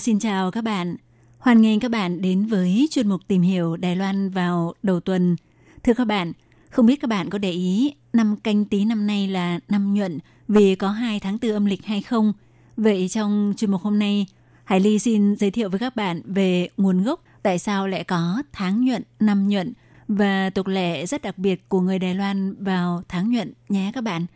[0.00, 0.96] Xin chào các bạn.
[1.38, 5.36] Hoan nghênh các bạn đến với chuyên mục tìm hiểu Đài Loan vào đầu tuần.
[5.82, 6.32] Thưa các bạn,
[6.70, 10.18] không biết các bạn có để ý năm canh tí năm nay là năm nhuận
[10.48, 12.32] vì có 2 tháng 4 âm lịch hay không?
[12.76, 14.26] Vậy trong chuyên mục hôm nay,
[14.64, 18.42] Hải Ly xin giới thiệu với các bạn về nguồn gốc tại sao lại có
[18.52, 19.72] tháng nhuận, năm nhuận
[20.08, 24.00] và tục lệ rất đặc biệt của người Đài Loan vào tháng nhuận nhé các
[24.00, 24.26] bạn.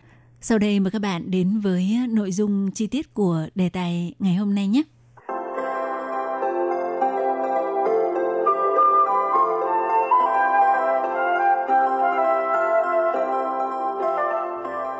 [0.40, 4.34] Sau đây mời các bạn đến với nội dung chi tiết của đề tài ngày
[4.34, 4.82] hôm nay nhé.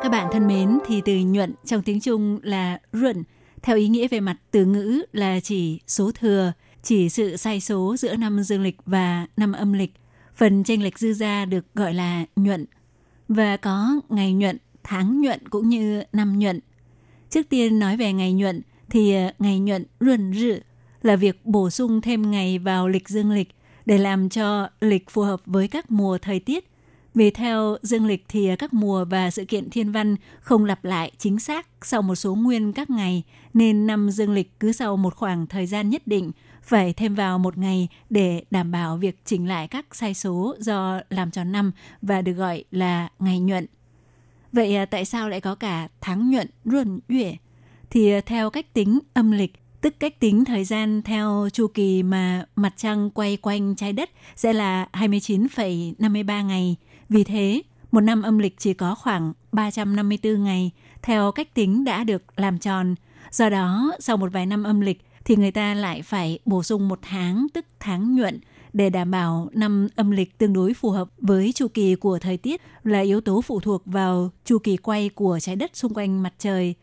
[0.05, 3.23] Các bạn thân mến, thì từ nhuận trong tiếng Trung là ruận,
[3.61, 7.95] theo ý nghĩa về mặt từ ngữ là chỉ số thừa, chỉ sự sai số
[7.97, 9.93] giữa năm dương lịch và năm âm lịch.
[10.35, 12.65] Phần tranh lệch dư ra được gọi là nhuận.
[13.27, 16.59] Và có ngày nhuận tháng nhuận cũng như năm nhuận.
[17.29, 20.59] Trước tiên nói về ngày nhuận thì ờ, ngày nhuận ruần rự
[21.01, 23.49] là việc bổ sung thêm ngày vào lịch dương lịch
[23.85, 26.74] để làm cho lịch phù hợp với các mùa thời tiết.
[27.15, 31.11] Vì theo dương lịch thì các mùa và sự kiện thiên văn không lặp lại
[31.17, 33.23] chính xác sau một số nguyên các ngày,
[33.53, 36.31] nên năm dương lịch cứ sau một khoảng thời gian nhất định
[36.63, 40.99] phải thêm vào một ngày để đảm bảo việc chỉnh lại các sai số do
[41.09, 43.65] làm tròn năm và được gọi là ngày nhuận.
[44.51, 47.35] Vậy à, tại sao lại có cả tháng nhuận, ruần, yue?
[47.89, 52.03] Thì à, theo cách tính âm lịch, tức cách tính thời gian theo chu kỳ
[52.03, 56.75] mà mặt trăng quay quanh trái đất sẽ là 29,53 ngày.
[57.09, 62.03] Vì thế, một năm âm lịch chỉ có khoảng 354 ngày theo cách tính đã
[62.03, 62.95] được làm tròn.
[63.31, 66.87] Do đó, sau một vài năm âm lịch thì người ta lại phải bổ sung
[66.87, 68.39] một tháng tức tháng nhuận
[68.73, 72.37] để đảm bảo năm âm lịch tương đối phù hợp với chu kỳ của thời
[72.37, 76.23] tiết là yếu tố phụ thuộc vào chu kỳ quay của trái đất xung quanh
[76.23, 76.75] mặt trời.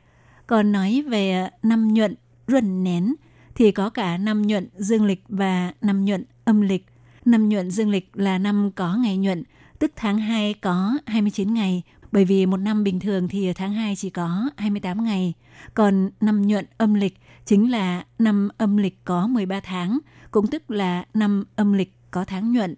[0.46, 2.14] Còn nói về năm nhuận,
[2.48, 3.14] ruần nén,
[3.54, 6.86] thì có cả năm nhuận dương lịch và năm nhuận âm lịch.
[7.24, 9.44] Năm nhuận dương lịch là năm có ngày nhuận,
[9.82, 13.96] tức tháng 2 có 29 ngày, bởi vì một năm bình thường thì tháng 2
[13.96, 15.32] chỉ có 28 ngày.
[15.74, 19.98] Còn năm nhuận âm lịch chính là năm âm lịch có 13 tháng,
[20.30, 22.74] cũng tức là năm âm lịch có tháng nhuận.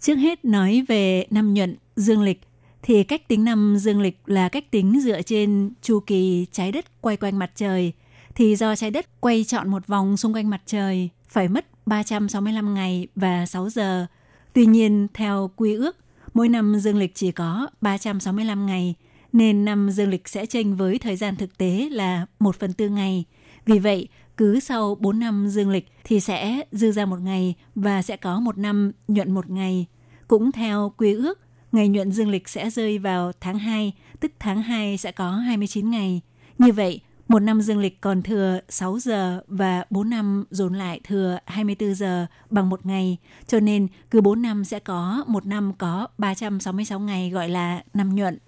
[0.00, 2.40] Trước hết nói về năm nhuận dương lịch
[2.82, 7.00] thì cách tính năm dương lịch là cách tính dựa trên chu kỳ trái đất
[7.00, 7.92] quay quanh mặt trời
[8.34, 12.74] thì do trái đất quay trọn một vòng xung quanh mặt trời phải mất 365
[12.74, 14.06] ngày và 6 giờ.
[14.52, 15.96] Tuy nhiên, theo quy ước,
[16.34, 18.94] mỗi năm dương lịch chỉ có 365 ngày,
[19.32, 22.88] nên năm dương lịch sẽ chênh với thời gian thực tế là 1 phần tư
[22.88, 23.24] ngày.
[23.66, 28.02] Vì vậy, cứ sau 4 năm dương lịch thì sẽ dư ra một ngày và
[28.02, 29.86] sẽ có một năm nhuận một ngày.
[30.28, 31.40] Cũng theo quy ước,
[31.72, 35.90] ngày nhuận dương lịch sẽ rơi vào tháng 2, tức tháng 2 sẽ có 29
[35.90, 36.20] ngày.
[36.58, 41.00] Như vậy, một năm dương lịch còn thừa 6 giờ và 4 năm dồn lại
[41.04, 43.18] thừa 24 giờ bằng một ngày.
[43.46, 48.14] Cho nên cứ 4 năm sẽ có một năm có 366 ngày gọi là năm
[48.14, 48.38] nhuận.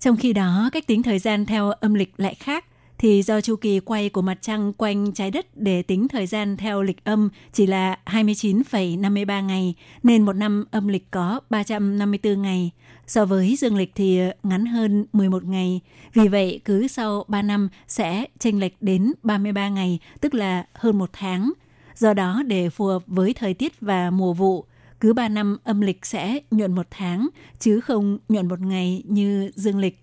[0.00, 2.64] Trong khi đó, cách tính thời gian theo âm lịch lại khác
[2.98, 6.56] thì do chu kỳ quay của mặt trăng quanh trái đất để tính thời gian
[6.56, 12.70] theo lịch âm chỉ là 29,53 ngày, nên một năm âm lịch có 354 ngày.
[13.10, 15.80] So với dương lịch thì ờ, ngắn hơn 11 ngày.
[16.14, 20.98] Vì vậy, cứ sau 3 năm sẽ chênh lệch đến 33 ngày, tức là hơn
[20.98, 21.52] một tháng.
[21.96, 24.64] Do đó, để phù hợp với thời tiết và mùa vụ,
[25.00, 29.50] cứ 3 năm âm lịch sẽ nhuận một tháng, chứ không nhuận một ngày như
[29.54, 29.98] dương lịch.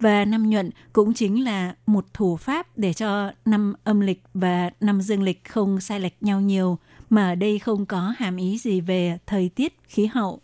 [0.00, 4.70] Và năm nhuận cũng chính là một thủ pháp để cho năm âm lịch và
[4.80, 6.78] năm dương lịch không sai lệch nhau nhiều,
[7.10, 10.40] mà ở đây không có hàm ý gì về thời tiết, khí hậu.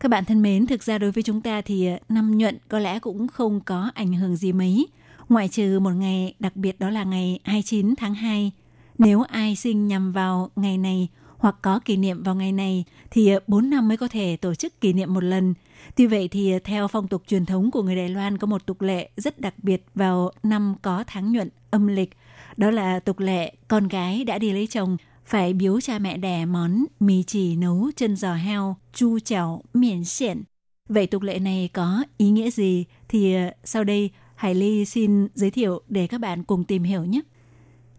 [0.00, 2.78] Các bạn thân mến, thực ra đối với chúng ta thì ờ, năm nhuận có
[2.78, 4.86] lẽ cũng không có ảnh hưởng gì mấy,
[5.28, 8.52] ngoại trừ một ngày đặc biệt đó là ngày 29 tháng 2.
[8.98, 13.28] Nếu ai sinh nhằm vào ngày này hoặc có kỷ niệm vào ngày này thì
[13.28, 15.54] ờ, 4 năm mới có thể tổ chức kỷ niệm một lần.
[15.96, 18.66] Tuy vậy thì ờ, theo phong tục truyền thống của người Đài Loan có một
[18.66, 22.10] tục lệ rất đặc biệt vào năm có tháng nhuận âm lịch.
[22.56, 26.46] Đó là tục lệ con gái đã đi lấy chồng phải biếu cha mẹ đẻ
[26.46, 30.42] món mì chỉ nấu chân giò heo, chu chảo, miền xiển.
[30.88, 35.28] Vậy tục lệ này có ý nghĩa gì thì ờ, sau đây Hải Ly xin
[35.34, 37.20] giới thiệu để các bạn cùng tìm hiểu nhé.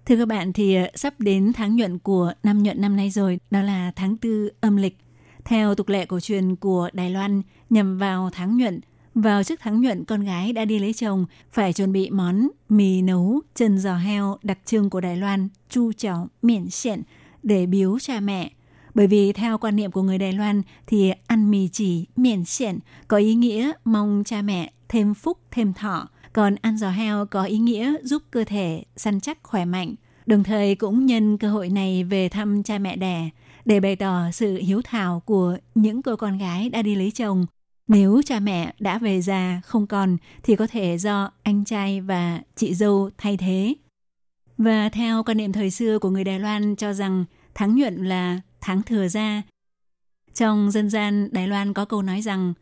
[0.05, 3.39] Thưa các bạn thì ờ, sắp đến tháng nhuận của năm nhuận năm nay rồi,
[3.51, 4.97] đó là tháng tư âm lịch.
[5.45, 8.80] Theo tục lệ cổ truyền của Đài Loan, nhằm vào tháng nhuận,
[9.16, 13.01] vào trước tháng nhuận con gái đã đi lấy chồng phải chuẩn bị món mì
[13.01, 17.01] nấu chân giò heo đặc trưng của Đài Loan, chu chảo miễn xiện
[17.43, 18.51] để biếu cha mẹ.
[18.93, 22.80] Bởi vì theo quan niệm của người Đài Loan thì ăn mì chỉ miễn xiện
[23.07, 27.43] có ý nghĩa mong cha mẹ thêm phúc thêm thọ, còn ăn giò heo có
[27.43, 29.95] ý nghĩa giúp cơ thể săn chắc khỏe mạnh.
[30.26, 33.30] Đồng thời cũng nhân cơ hội này về thăm cha mẹ đẻ
[33.66, 37.45] để bày tỏ sự hiếu thảo của những cô con gái đã đi lấy chồng.
[37.88, 42.41] Nếu cha mẹ đã về già không còn thì có thể do anh trai và
[42.55, 43.75] chị dâu thay thế.
[44.57, 48.39] Và theo quan niệm thời xưa của người Đài Loan cho rằng tháng nhuận là
[48.61, 49.41] tháng thừa gia.
[50.33, 52.53] Trong dân gian Đài Loan có câu nói rằng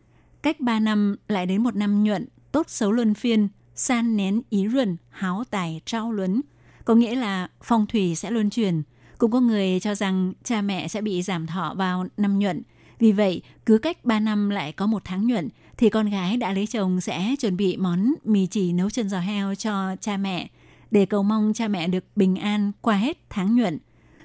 [0.41, 4.67] cách 3 năm lại đến một năm nhuận, tốt xấu luân phiên, san nén ý
[4.69, 6.41] ruẩn, háo tài trao luấn.
[6.86, 8.84] Có nghĩa là phong thủy sẽ luân chuyển.
[9.17, 12.61] Cũng có người cho rằng cha mẹ sẽ bị giảm thọ vào năm nhuận.
[13.04, 16.54] Vì vậy, cứ cách 3 năm lại có một tháng nhuận, thì con gái đã
[16.54, 20.49] lấy chồng sẽ chuẩn bị món mì chỉ nấu chân giò heo cho cha mẹ,
[20.91, 23.80] để cầu mong cha mẹ được bình an qua hết tháng nhuận.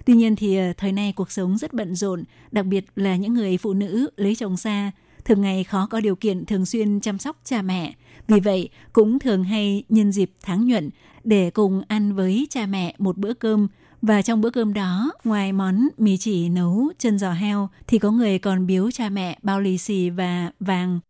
[0.07, 3.35] Tuy nhiên thì ờ, thời nay cuộc sống rất bận rộn, đặc biệt là những
[3.35, 4.91] người phụ nữ lấy chồng xa,
[5.25, 7.95] thường ngày khó có điều kiện thường xuyên chăm sóc cha mẹ.
[8.29, 10.91] Vì vậy, cũng thường hay nhân dịp tháng nhuận
[11.25, 13.69] để cùng ăn với cha mẹ một bữa cơm.
[14.03, 18.11] Và trong bữa cơm đó, ngoài món mì chỉ nấu chân giò heo, thì có
[18.11, 21.01] người còn biếu cha mẹ bao lì xì và vàng.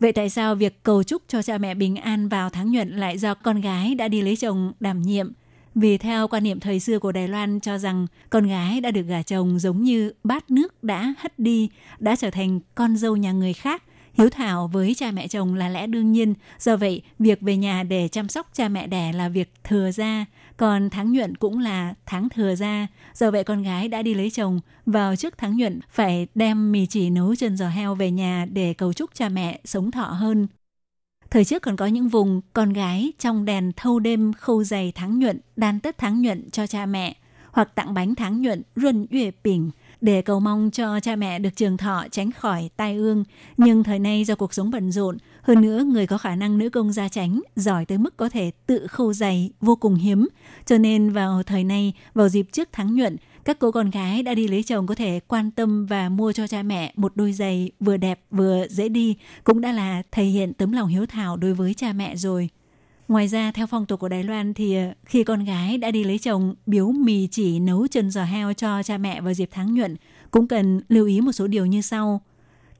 [0.00, 3.18] Vậy tại sao việc cầu chúc cho cha mẹ bình an vào tháng nhuận lại
[3.18, 5.32] do con gái đã đi lấy chồng đảm nhiệm?
[5.74, 9.02] Vì theo quan niệm thời xưa của Đài Loan cho rằng con gái đã được
[9.02, 11.68] gả chồng giống như bát nước đã hất đi,
[11.98, 13.82] đã trở thành con dâu nhà người khác,
[14.16, 16.34] hiếu thảo với cha mẹ chồng là lẽ đương nhiên.
[16.58, 20.26] Do vậy, việc về nhà để chăm sóc cha mẹ đẻ là việc thừa ra,
[20.56, 22.86] còn tháng nhuận cũng là tháng thừa ra.
[23.14, 26.86] Do vậy con gái đã đi lấy chồng, vào trước tháng nhuận phải đem mì
[26.86, 30.46] chỉ nấu chân giò heo về nhà để cầu chúc cha mẹ sống thọ hơn.
[31.30, 35.18] Thời trước còn có những vùng con gái trong đèn thâu đêm khâu giày tháng
[35.18, 37.16] nhuận, đan tất tháng nhuận cho cha mẹ,
[37.52, 39.70] hoặc tặng bánh tháng nhuận ruân yue bình
[40.00, 43.24] để cầu mong cho cha mẹ được trường thọ tránh khỏi tai ương.
[43.56, 46.70] Nhưng thời nay do cuộc sống bận rộn, hơn nữa người có khả năng nữ
[46.70, 50.28] công gia tránh, giỏi tới mức có thể tự khâu giày vô cùng hiếm.
[50.64, 54.34] Cho nên vào thời nay, vào dịp trước tháng nhuận, các cô con gái đã
[54.34, 57.70] đi lấy chồng có thể quan tâm và mua cho cha mẹ một đôi giày
[57.80, 61.54] vừa đẹp vừa dễ đi cũng đã là thể hiện tấm lòng hiếu thảo đối
[61.54, 62.48] với cha mẹ rồi.
[63.08, 66.04] Ngoài ra, theo phong tục của Đài Loan thì ờ, khi con gái đã đi
[66.04, 69.74] lấy chồng, biếu mì chỉ nấu chân giò heo cho cha mẹ vào dịp tháng
[69.74, 69.96] nhuận,
[70.30, 72.20] cũng cần lưu ý một số điều như sau.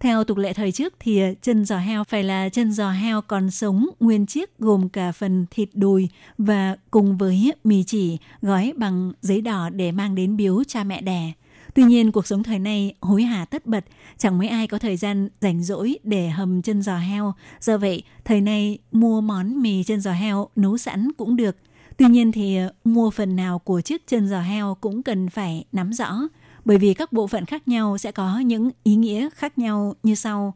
[0.00, 3.22] Theo tục lệ thời trước thì ờ, chân giò heo phải là chân giò heo
[3.22, 6.08] còn sống nguyên chiếc gồm cả phần thịt đùi
[6.38, 11.00] và cùng với mì chỉ gói bằng giấy đỏ để mang đến biếu cha mẹ
[11.00, 11.32] đẻ.
[11.76, 13.84] Tuy nhiên cuộc sống thời nay hối hả tất bật,
[14.18, 17.34] chẳng mấy ai có thời gian rảnh rỗi để hầm chân giò heo.
[17.60, 21.56] Do vậy, thời nay mua món mì chân giò heo nấu sẵn cũng được.
[21.96, 25.64] Tuy nhiên thì ờ, mua phần nào của chiếc chân giò heo cũng cần phải
[25.72, 26.18] nắm rõ,
[26.64, 30.14] bởi vì các bộ phận khác nhau sẽ có những ý nghĩa khác nhau như
[30.14, 30.54] sau.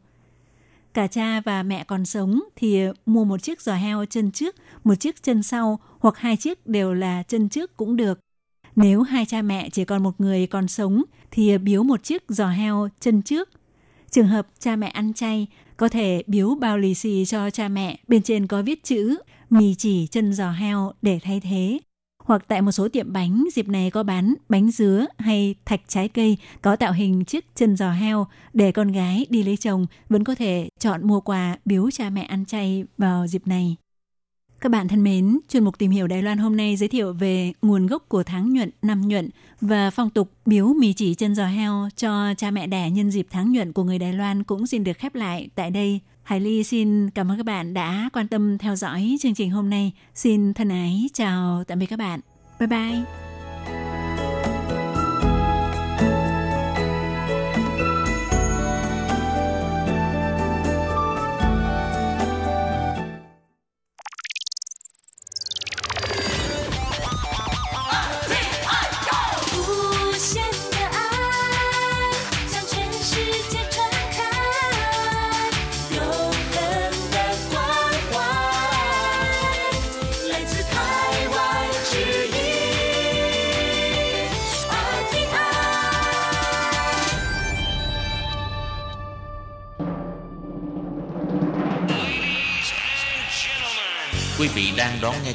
[0.94, 4.54] Cả cha và mẹ còn sống thì ờ, mua một chiếc giò heo chân trước,
[4.84, 8.20] một chiếc chân sau hoặc hai chiếc đều là chân trước cũng được.
[8.76, 12.48] Nếu hai cha mẹ chỉ còn một người còn sống thì biếu một chiếc giò
[12.48, 13.48] heo chân trước.
[14.10, 15.46] Trường hợp cha mẹ ăn chay,
[15.76, 19.18] có thể biếu bao lì xì cho cha mẹ, bên trên có viết chữ
[19.50, 21.78] mì chỉ chân giò heo để thay thế.
[22.24, 26.08] Hoặc tại một số tiệm bánh, dịp này có bán bánh dứa hay thạch trái
[26.08, 30.24] cây có tạo hình chiếc chân giò heo để con gái đi lấy chồng vẫn
[30.24, 33.76] có thể chọn mua quà biếu cha mẹ ăn chay vào dịp này.
[34.60, 37.52] Các bạn thân mến, chuyên mục tìm hiểu Đài Loan hôm nay giới thiệu về
[37.62, 39.30] nguồn gốc của tháng nhuận, năm nhuận
[39.60, 43.26] và phong tục biếu mì chỉ chân giò heo cho cha mẹ đẻ nhân dịp
[43.30, 46.00] tháng nhuận của người Đài Loan cũng xin được khép lại tại đây.
[46.22, 49.70] Hải Ly xin cảm ơn các bạn đã quan tâm theo dõi chương trình hôm
[49.70, 49.92] nay.
[50.14, 52.20] Xin thân ái chào tạm biệt các bạn.
[52.60, 53.29] Bye bye.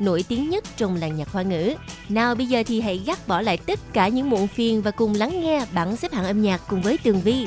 [0.00, 1.74] nổi tiếng nhất trong làng nhạc hoa ngữ.
[2.08, 5.14] Nào bây giờ thì hãy gác bỏ lại tất cả những muộn phiền và cùng
[5.14, 7.46] lắng nghe bảng xếp hạng âm nhạc cùng với Tường Vi.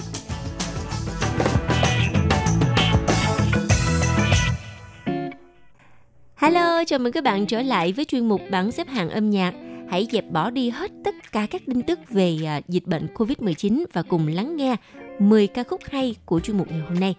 [6.36, 9.54] Hello, chào mừng các bạn trở lại với chuyên mục bảng xếp hạng âm nhạc
[9.90, 13.86] hãy dẹp bỏ đi hết tất cả các tin tức về à, dịch bệnh Covid-19
[13.94, 14.76] và cùng lắng nghe
[15.20, 17.16] 10 ca khúc hay của chuyên mục ngày hôm nay.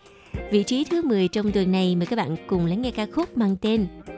[0.50, 3.36] Vị trí thứ 10 trong tuần này mời các bạn cùng lắng nghe ca khúc
[3.36, 3.86] mang tên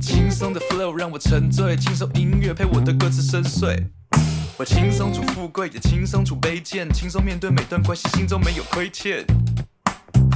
[0.00, 3.84] 轻松的 flow 让我沉醉，轻松音乐陪我的歌词深邃。
[4.56, 9.24] 我轻松处富贵，也轻松处卑贱，轻松面对每段关系，心中没有亏欠。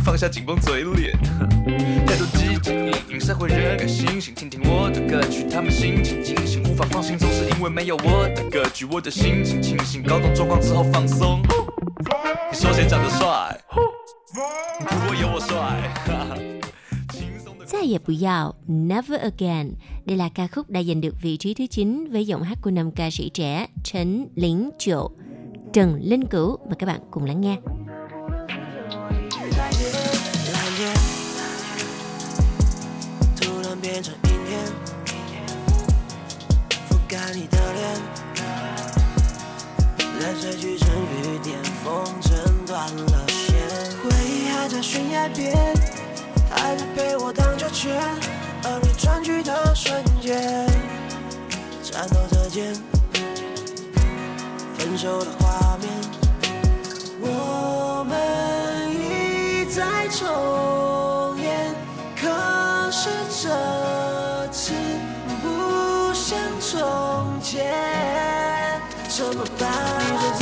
[0.05, 1.17] 放下紧绷嘴脸，
[2.07, 11.41] 太多激情引引社会人改心性，听听我的歌曲，他们心情惊醒，无法放心，总是因为没有我的歌曲，我的心情清醒，搞懂状况之后放松。
[12.51, 13.61] 你说谁长得帅？
[14.81, 16.62] 不过有我帅。
[17.72, 19.74] 再也不要 Never Again.
[20.06, 22.72] Đây là ca khúc đã giành được vị trí thứ 9 với giọng hát của
[22.72, 25.10] nam ca sĩ trẻ Trần Lính Triệu,
[25.74, 26.58] Trần Linh Cửu.
[26.66, 27.58] Mời các bạn cùng lắng nghe.
[45.38, 45.78] 变
[46.57, 48.01] 爱你陪我荡秋千，
[48.65, 50.67] 而你转去的瞬间，
[51.83, 52.75] 颤抖的肩，
[54.77, 55.91] 分手的画面，
[57.21, 58.17] 我们
[58.91, 61.75] 一再重演，
[62.17, 63.09] 可是
[63.43, 64.73] 这次
[65.43, 70.42] 不想重前，怎么办？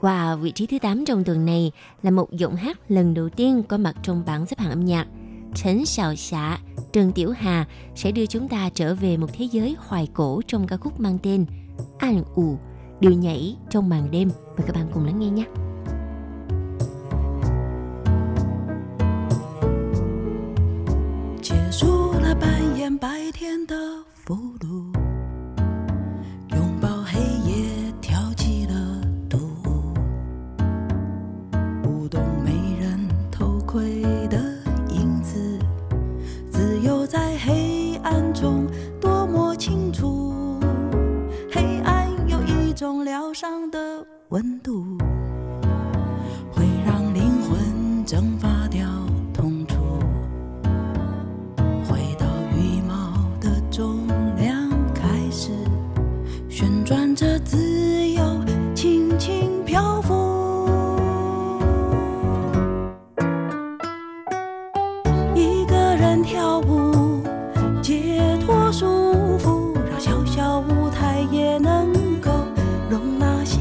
[0.00, 1.72] Wow, vị trí thứ 8 trong tuần này
[2.02, 5.06] là một giọng hát lần đầu tiên có mặt trong bảng xếp hạng âm nhạc.
[5.54, 6.58] Trấn Xiao Xạ,
[6.92, 10.66] Trần Tiểu Hà sẽ đưa chúng ta trở về một thế giới hoài cổ trong
[10.66, 11.46] ca khúc mang tên
[11.98, 12.58] An ủ,
[13.00, 14.30] điều nhảy trong màn đêm.
[14.58, 15.44] Mời các bạn cùng lắng nghe nhé.
[21.42, 23.76] 结束了扮演白天的
[24.14, 24.99] 俘虏，
[37.11, 38.65] 在黑暗中
[39.01, 40.33] 多么清楚，
[41.51, 43.77] 黑暗有一种疗伤的
[44.29, 44.97] 温度，
[46.53, 48.87] 会让灵魂蒸发掉
[49.33, 49.75] 痛楚。
[51.83, 54.07] 回到羽毛的重
[54.37, 55.51] 量开始
[56.49, 57.57] 旋转着，自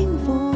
[0.01, 0.50] 幸福。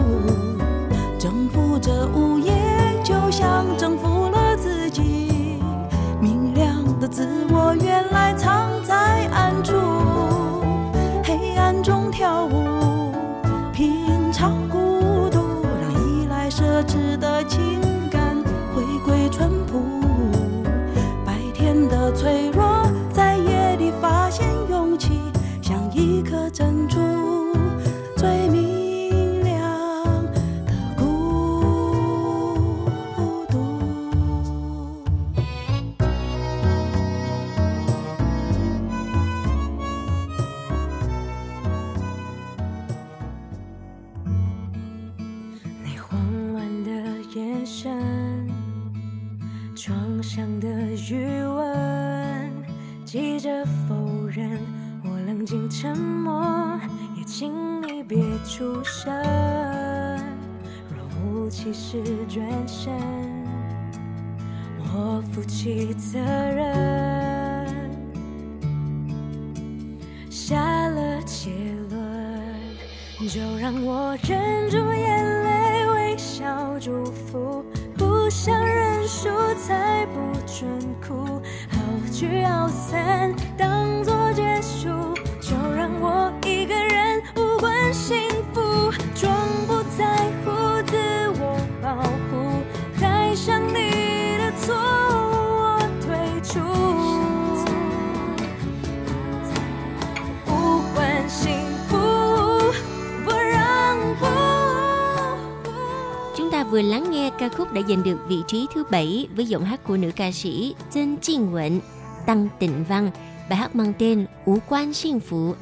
[108.44, 111.82] vị trí thứ bảy với giọng hát của nữ ca sĩ Tên Trinh Nguyện,
[112.26, 113.12] Tăng Tịnh Văn.
[113.50, 115.54] Bài hát mang tên Ú Quan Sinh Phụ,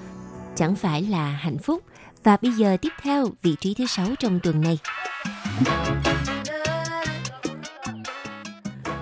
[0.55, 1.84] chẳng phải là hạnh phúc.
[2.24, 4.80] Và bây giờ tiếp theo vị trí thứ sáu trong tuần này.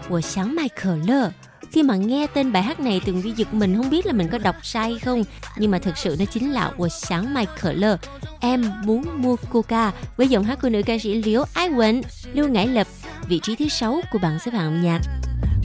[0.10, 1.32] 我想买可乐
[1.72, 4.28] khi mà nghe tên bài hát này từng vi giật mình không biết là mình
[4.32, 5.24] có đọc sai không
[5.58, 7.98] nhưng mà thực sự nó chính là 我想买可乐
[8.40, 12.02] em muốn mua coca với giọng hát của nữ ca sĩ liễu ái quỳnh
[12.34, 12.88] lưu ngải lập
[13.29, 15.01] vị trí thứ sáu của bảng xếp hạng âm nhạc.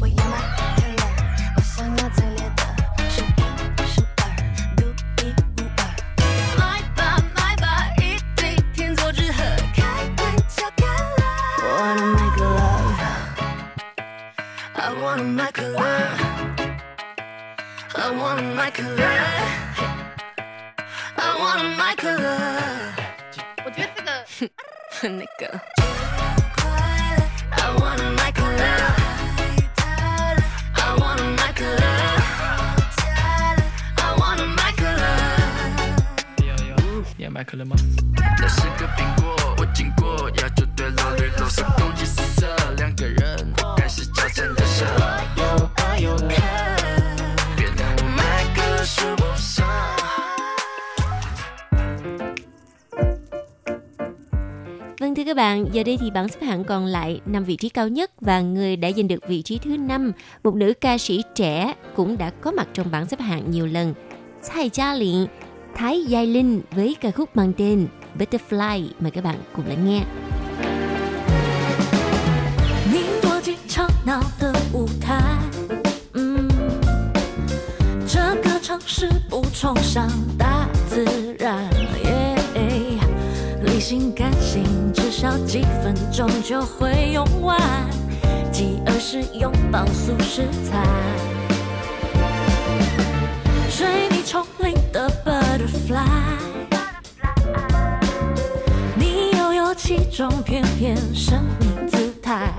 [0.02, 0.16] 我要
[37.55, 37.75] 可乐吗？
[38.39, 42.47] 那是个苹果，我经过，要就对了，绿豆是勾结死色，
[42.77, 44.85] 两个人开始交缠的舌。
[45.37, 45.43] 有
[45.77, 46.29] 爱有恨，
[47.57, 49.67] 别让我买个说不上。
[55.01, 57.69] Vâng thưa các bạn, giờ đây thì bảng xếp hạng còn lại năm vị trí
[57.69, 60.13] cao nhất và người đã giành được vị trí thứ năm,
[60.45, 63.95] một nữ ca sĩ trẻ cũng đã có mặt trong bảng xếp hạng nhiều lần.
[64.43, 65.27] 蔡Gia Luyện,
[65.75, 67.87] Thái Giai Linh với ca khúc mang tên
[68.19, 68.83] Butterfly.
[69.01, 70.03] Mời các bạn cùng lắng nghe.
[72.93, 75.21] 你躲进吵闹的舞台，
[76.15, 76.49] 嗯，
[78.07, 81.05] 这个城市不崇尚大自
[81.39, 81.57] 然，
[82.05, 82.37] 耶，
[83.63, 87.61] 理性感性至少几分钟就会用完，
[88.53, 90.85] 继而是拥抱素食菜，
[93.71, 95.34] 水泥丛林的 butterfly。
[100.16, 102.54] 装翩翩神秘姿态，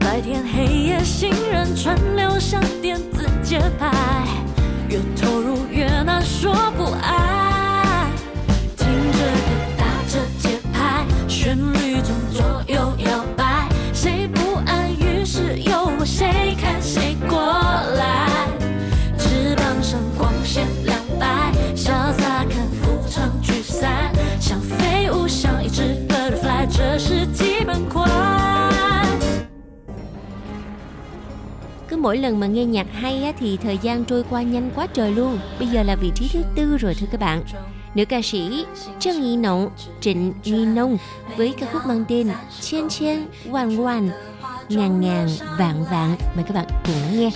[0.00, 3.88] 白天黑夜行人川流像电子节拍，
[4.88, 7.31] 越投入越难说不爱。
[32.02, 35.38] mỗi lần mà nghe nhạc hay á, thì thời gian trôi qua nhanh quá trời luôn.
[35.58, 37.44] Bây giờ là vị trí thứ tư rồi thưa các bạn.
[37.94, 38.64] Nữ ca sĩ
[39.00, 40.96] Trần Nghi Nông Trịnh Nghi Nông
[41.36, 42.30] với ca khúc mang tên
[42.60, 44.10] Chen Chen Hoàn Hoàn
[44.68, 45.28] ngàn ngàn
[45.58, 46.16] vạn vạn.
[46.36, 47.30] Mời các bạn cùng nghe.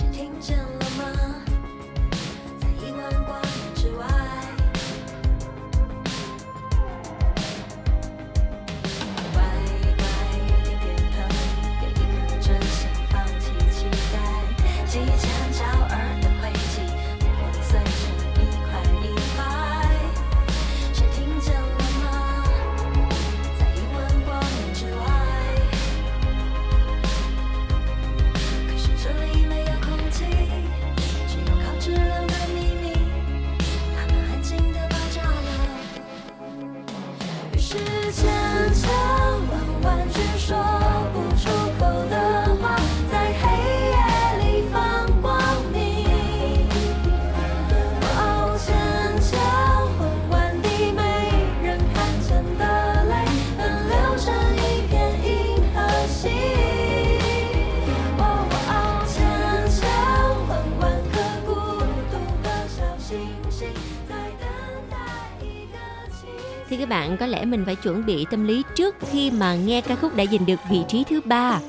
[66.69, 69.81] thì các bạn, có lẽ mình phải chuẩn bị tâm lý trước khi mà nghe
[69.81, 71.59] ca khúc đã giành được vị trí thứ ba,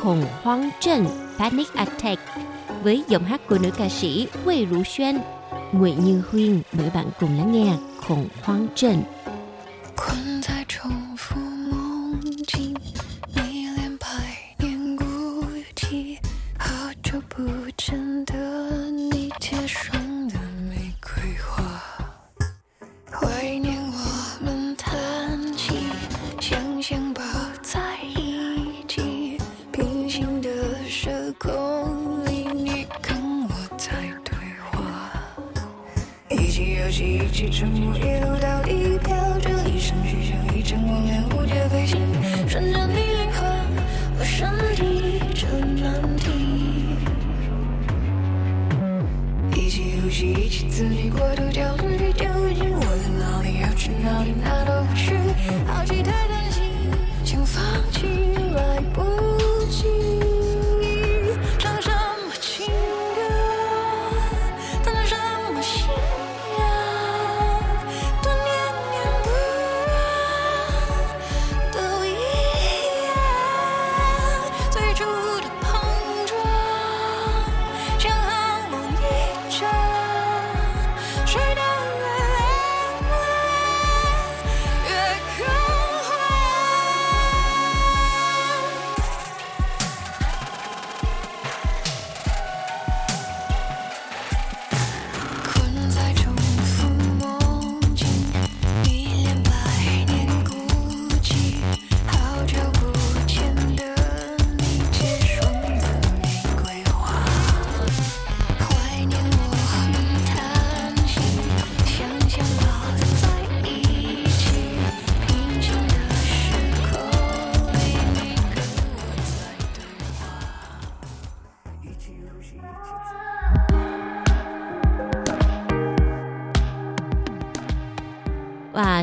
[0.00, 1.06] khủng hoang trần,
[1.38, 2.22] panic attack,
[2.82, 5.18] với giọng hát của nữ ca sĩ Huệ Rũ Xuyên.
[5.72, 7.72] Nguyễn Như Huyên mời bạn cùng lắng nghe
[8.06, 9.02] khủng hoang trần.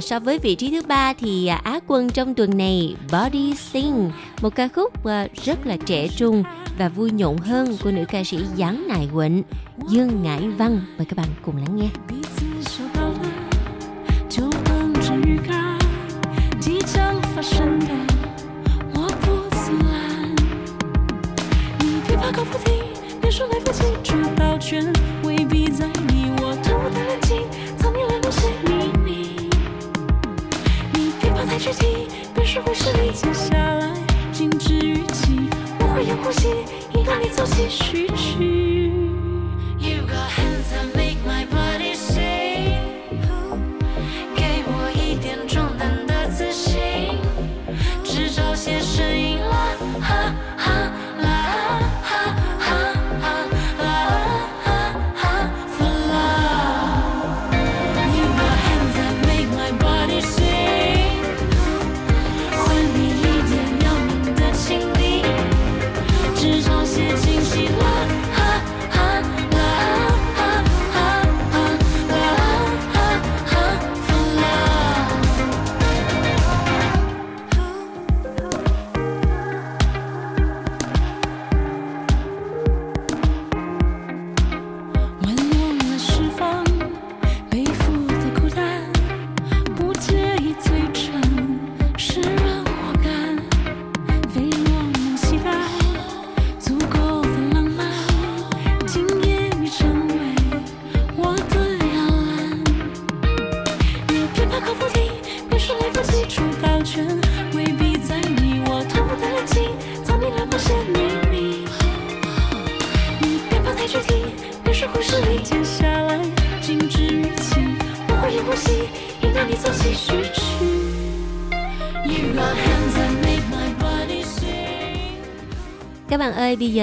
[0.05, 4.11] so với vị trí thứ ba thì à, Á quân trong tuần này Body Sing,
[4.41, 6.43] một ca khúc à, rất là trẻ trung
[6.77, 9.43] và vui nhộn hơn của nữ ca sĩ Giáng Nại Quỳnh
[9.89, 10.81] Dương Ngải Văn.
[10.97, 11.87] Mời các bạn cùng lắng nghe.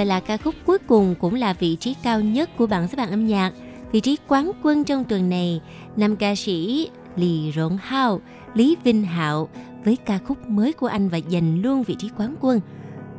[0.05, 3.11] là ca khúc cuối cùng cũng là vị trí cao nhất của bảng xếp hạng
[3.11, 3.53] âm nhạc,
[3.93, 5.61] vị trí quán quân trong tuần này,
[5.97, 8.21] nam ca sĩ Lì Rộn Hao,
[8.55, 9.49] Lý Vinh Hạo
[9.85, 12.61] với ca khúc mới của anh và giành luôn vị trí quán quân.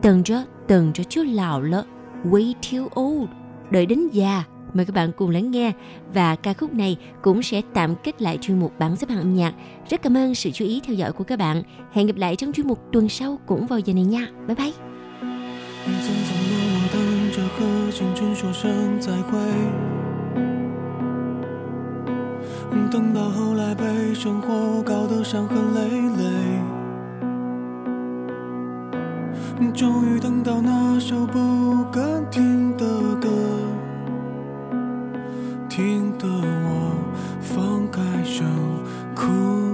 [0.01, 1.85] Từng cho, từng cho chú lão lỡ,
[2.23, 3.29] way too old,
[3.71, 4.43] đợi đến già.
[4.73, 5.71] Mời các bạn cùng lắng nghe
[6.13, 9.33] và ca khúc này cũng sẽ tạm kết lại chuyên mục bảng xếp hạng âm
[9.33, 9.53] nhạc.
[9.89, 11.63] Rất cảm ơn sự chú ý theo dõi của các bạn.
[11.91, 14.27] Hẹn gặp lại trong chuyên mục tuần sau cũng vào giờ này nha.
[14.47, 14.73] Bye bye.
[17.55, 19.37] 和青春说声再会，
[22.89, 25.81] 等到后来被生活搞得伤痕累
[26.17, 26.23] 累。
[29.73, 32.85] 终于等到那首不敢听的
[33.15, 33.29] 歌。
[35.69, 36.91] 听得我
[37.41, 38.43] 放开手
[39.15, 39.72] 哭。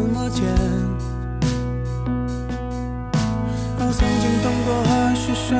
[0.00, 0.44] 么见？
[3.80, 5.54] 我曾经动过，还是什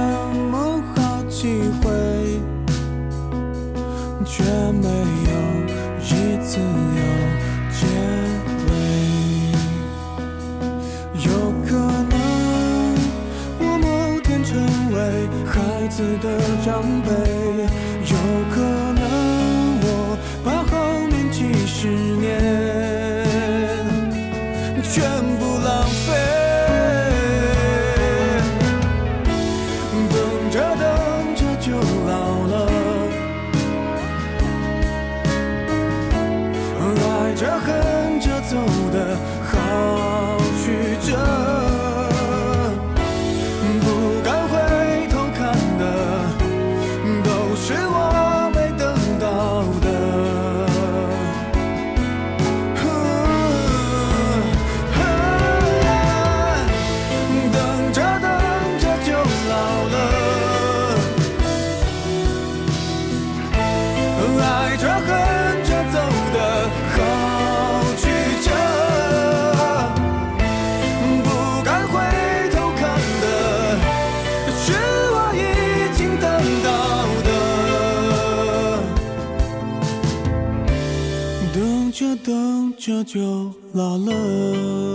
[0.51, 0.55] 么
[0.95, 0.97] 好
[1.29, 1.39] 机
[1.83, 1.87] 会，
[4.25, 5.31] 却没有
[6.01, 6.05] 一
[6.45, 7.03] 次有
[7.73, 7.81] 结
[8.67, 8.71] 尾。
[11.25, 11.27] 有
[11.67, 11.69] 可
[12.11, 12.15] 能
[13.61, 13.87] 我某
[14.21, 14.51] 天成
[14.93, 14.97] 为
[15.47, 16.27] 孩子的
[16.65, 16.69] 长
[17.03, 17.09] 辈，
[18.05, 18.15] 有
[18.55, 18.78] 可能。
[82.89, 84.88] 这就老了。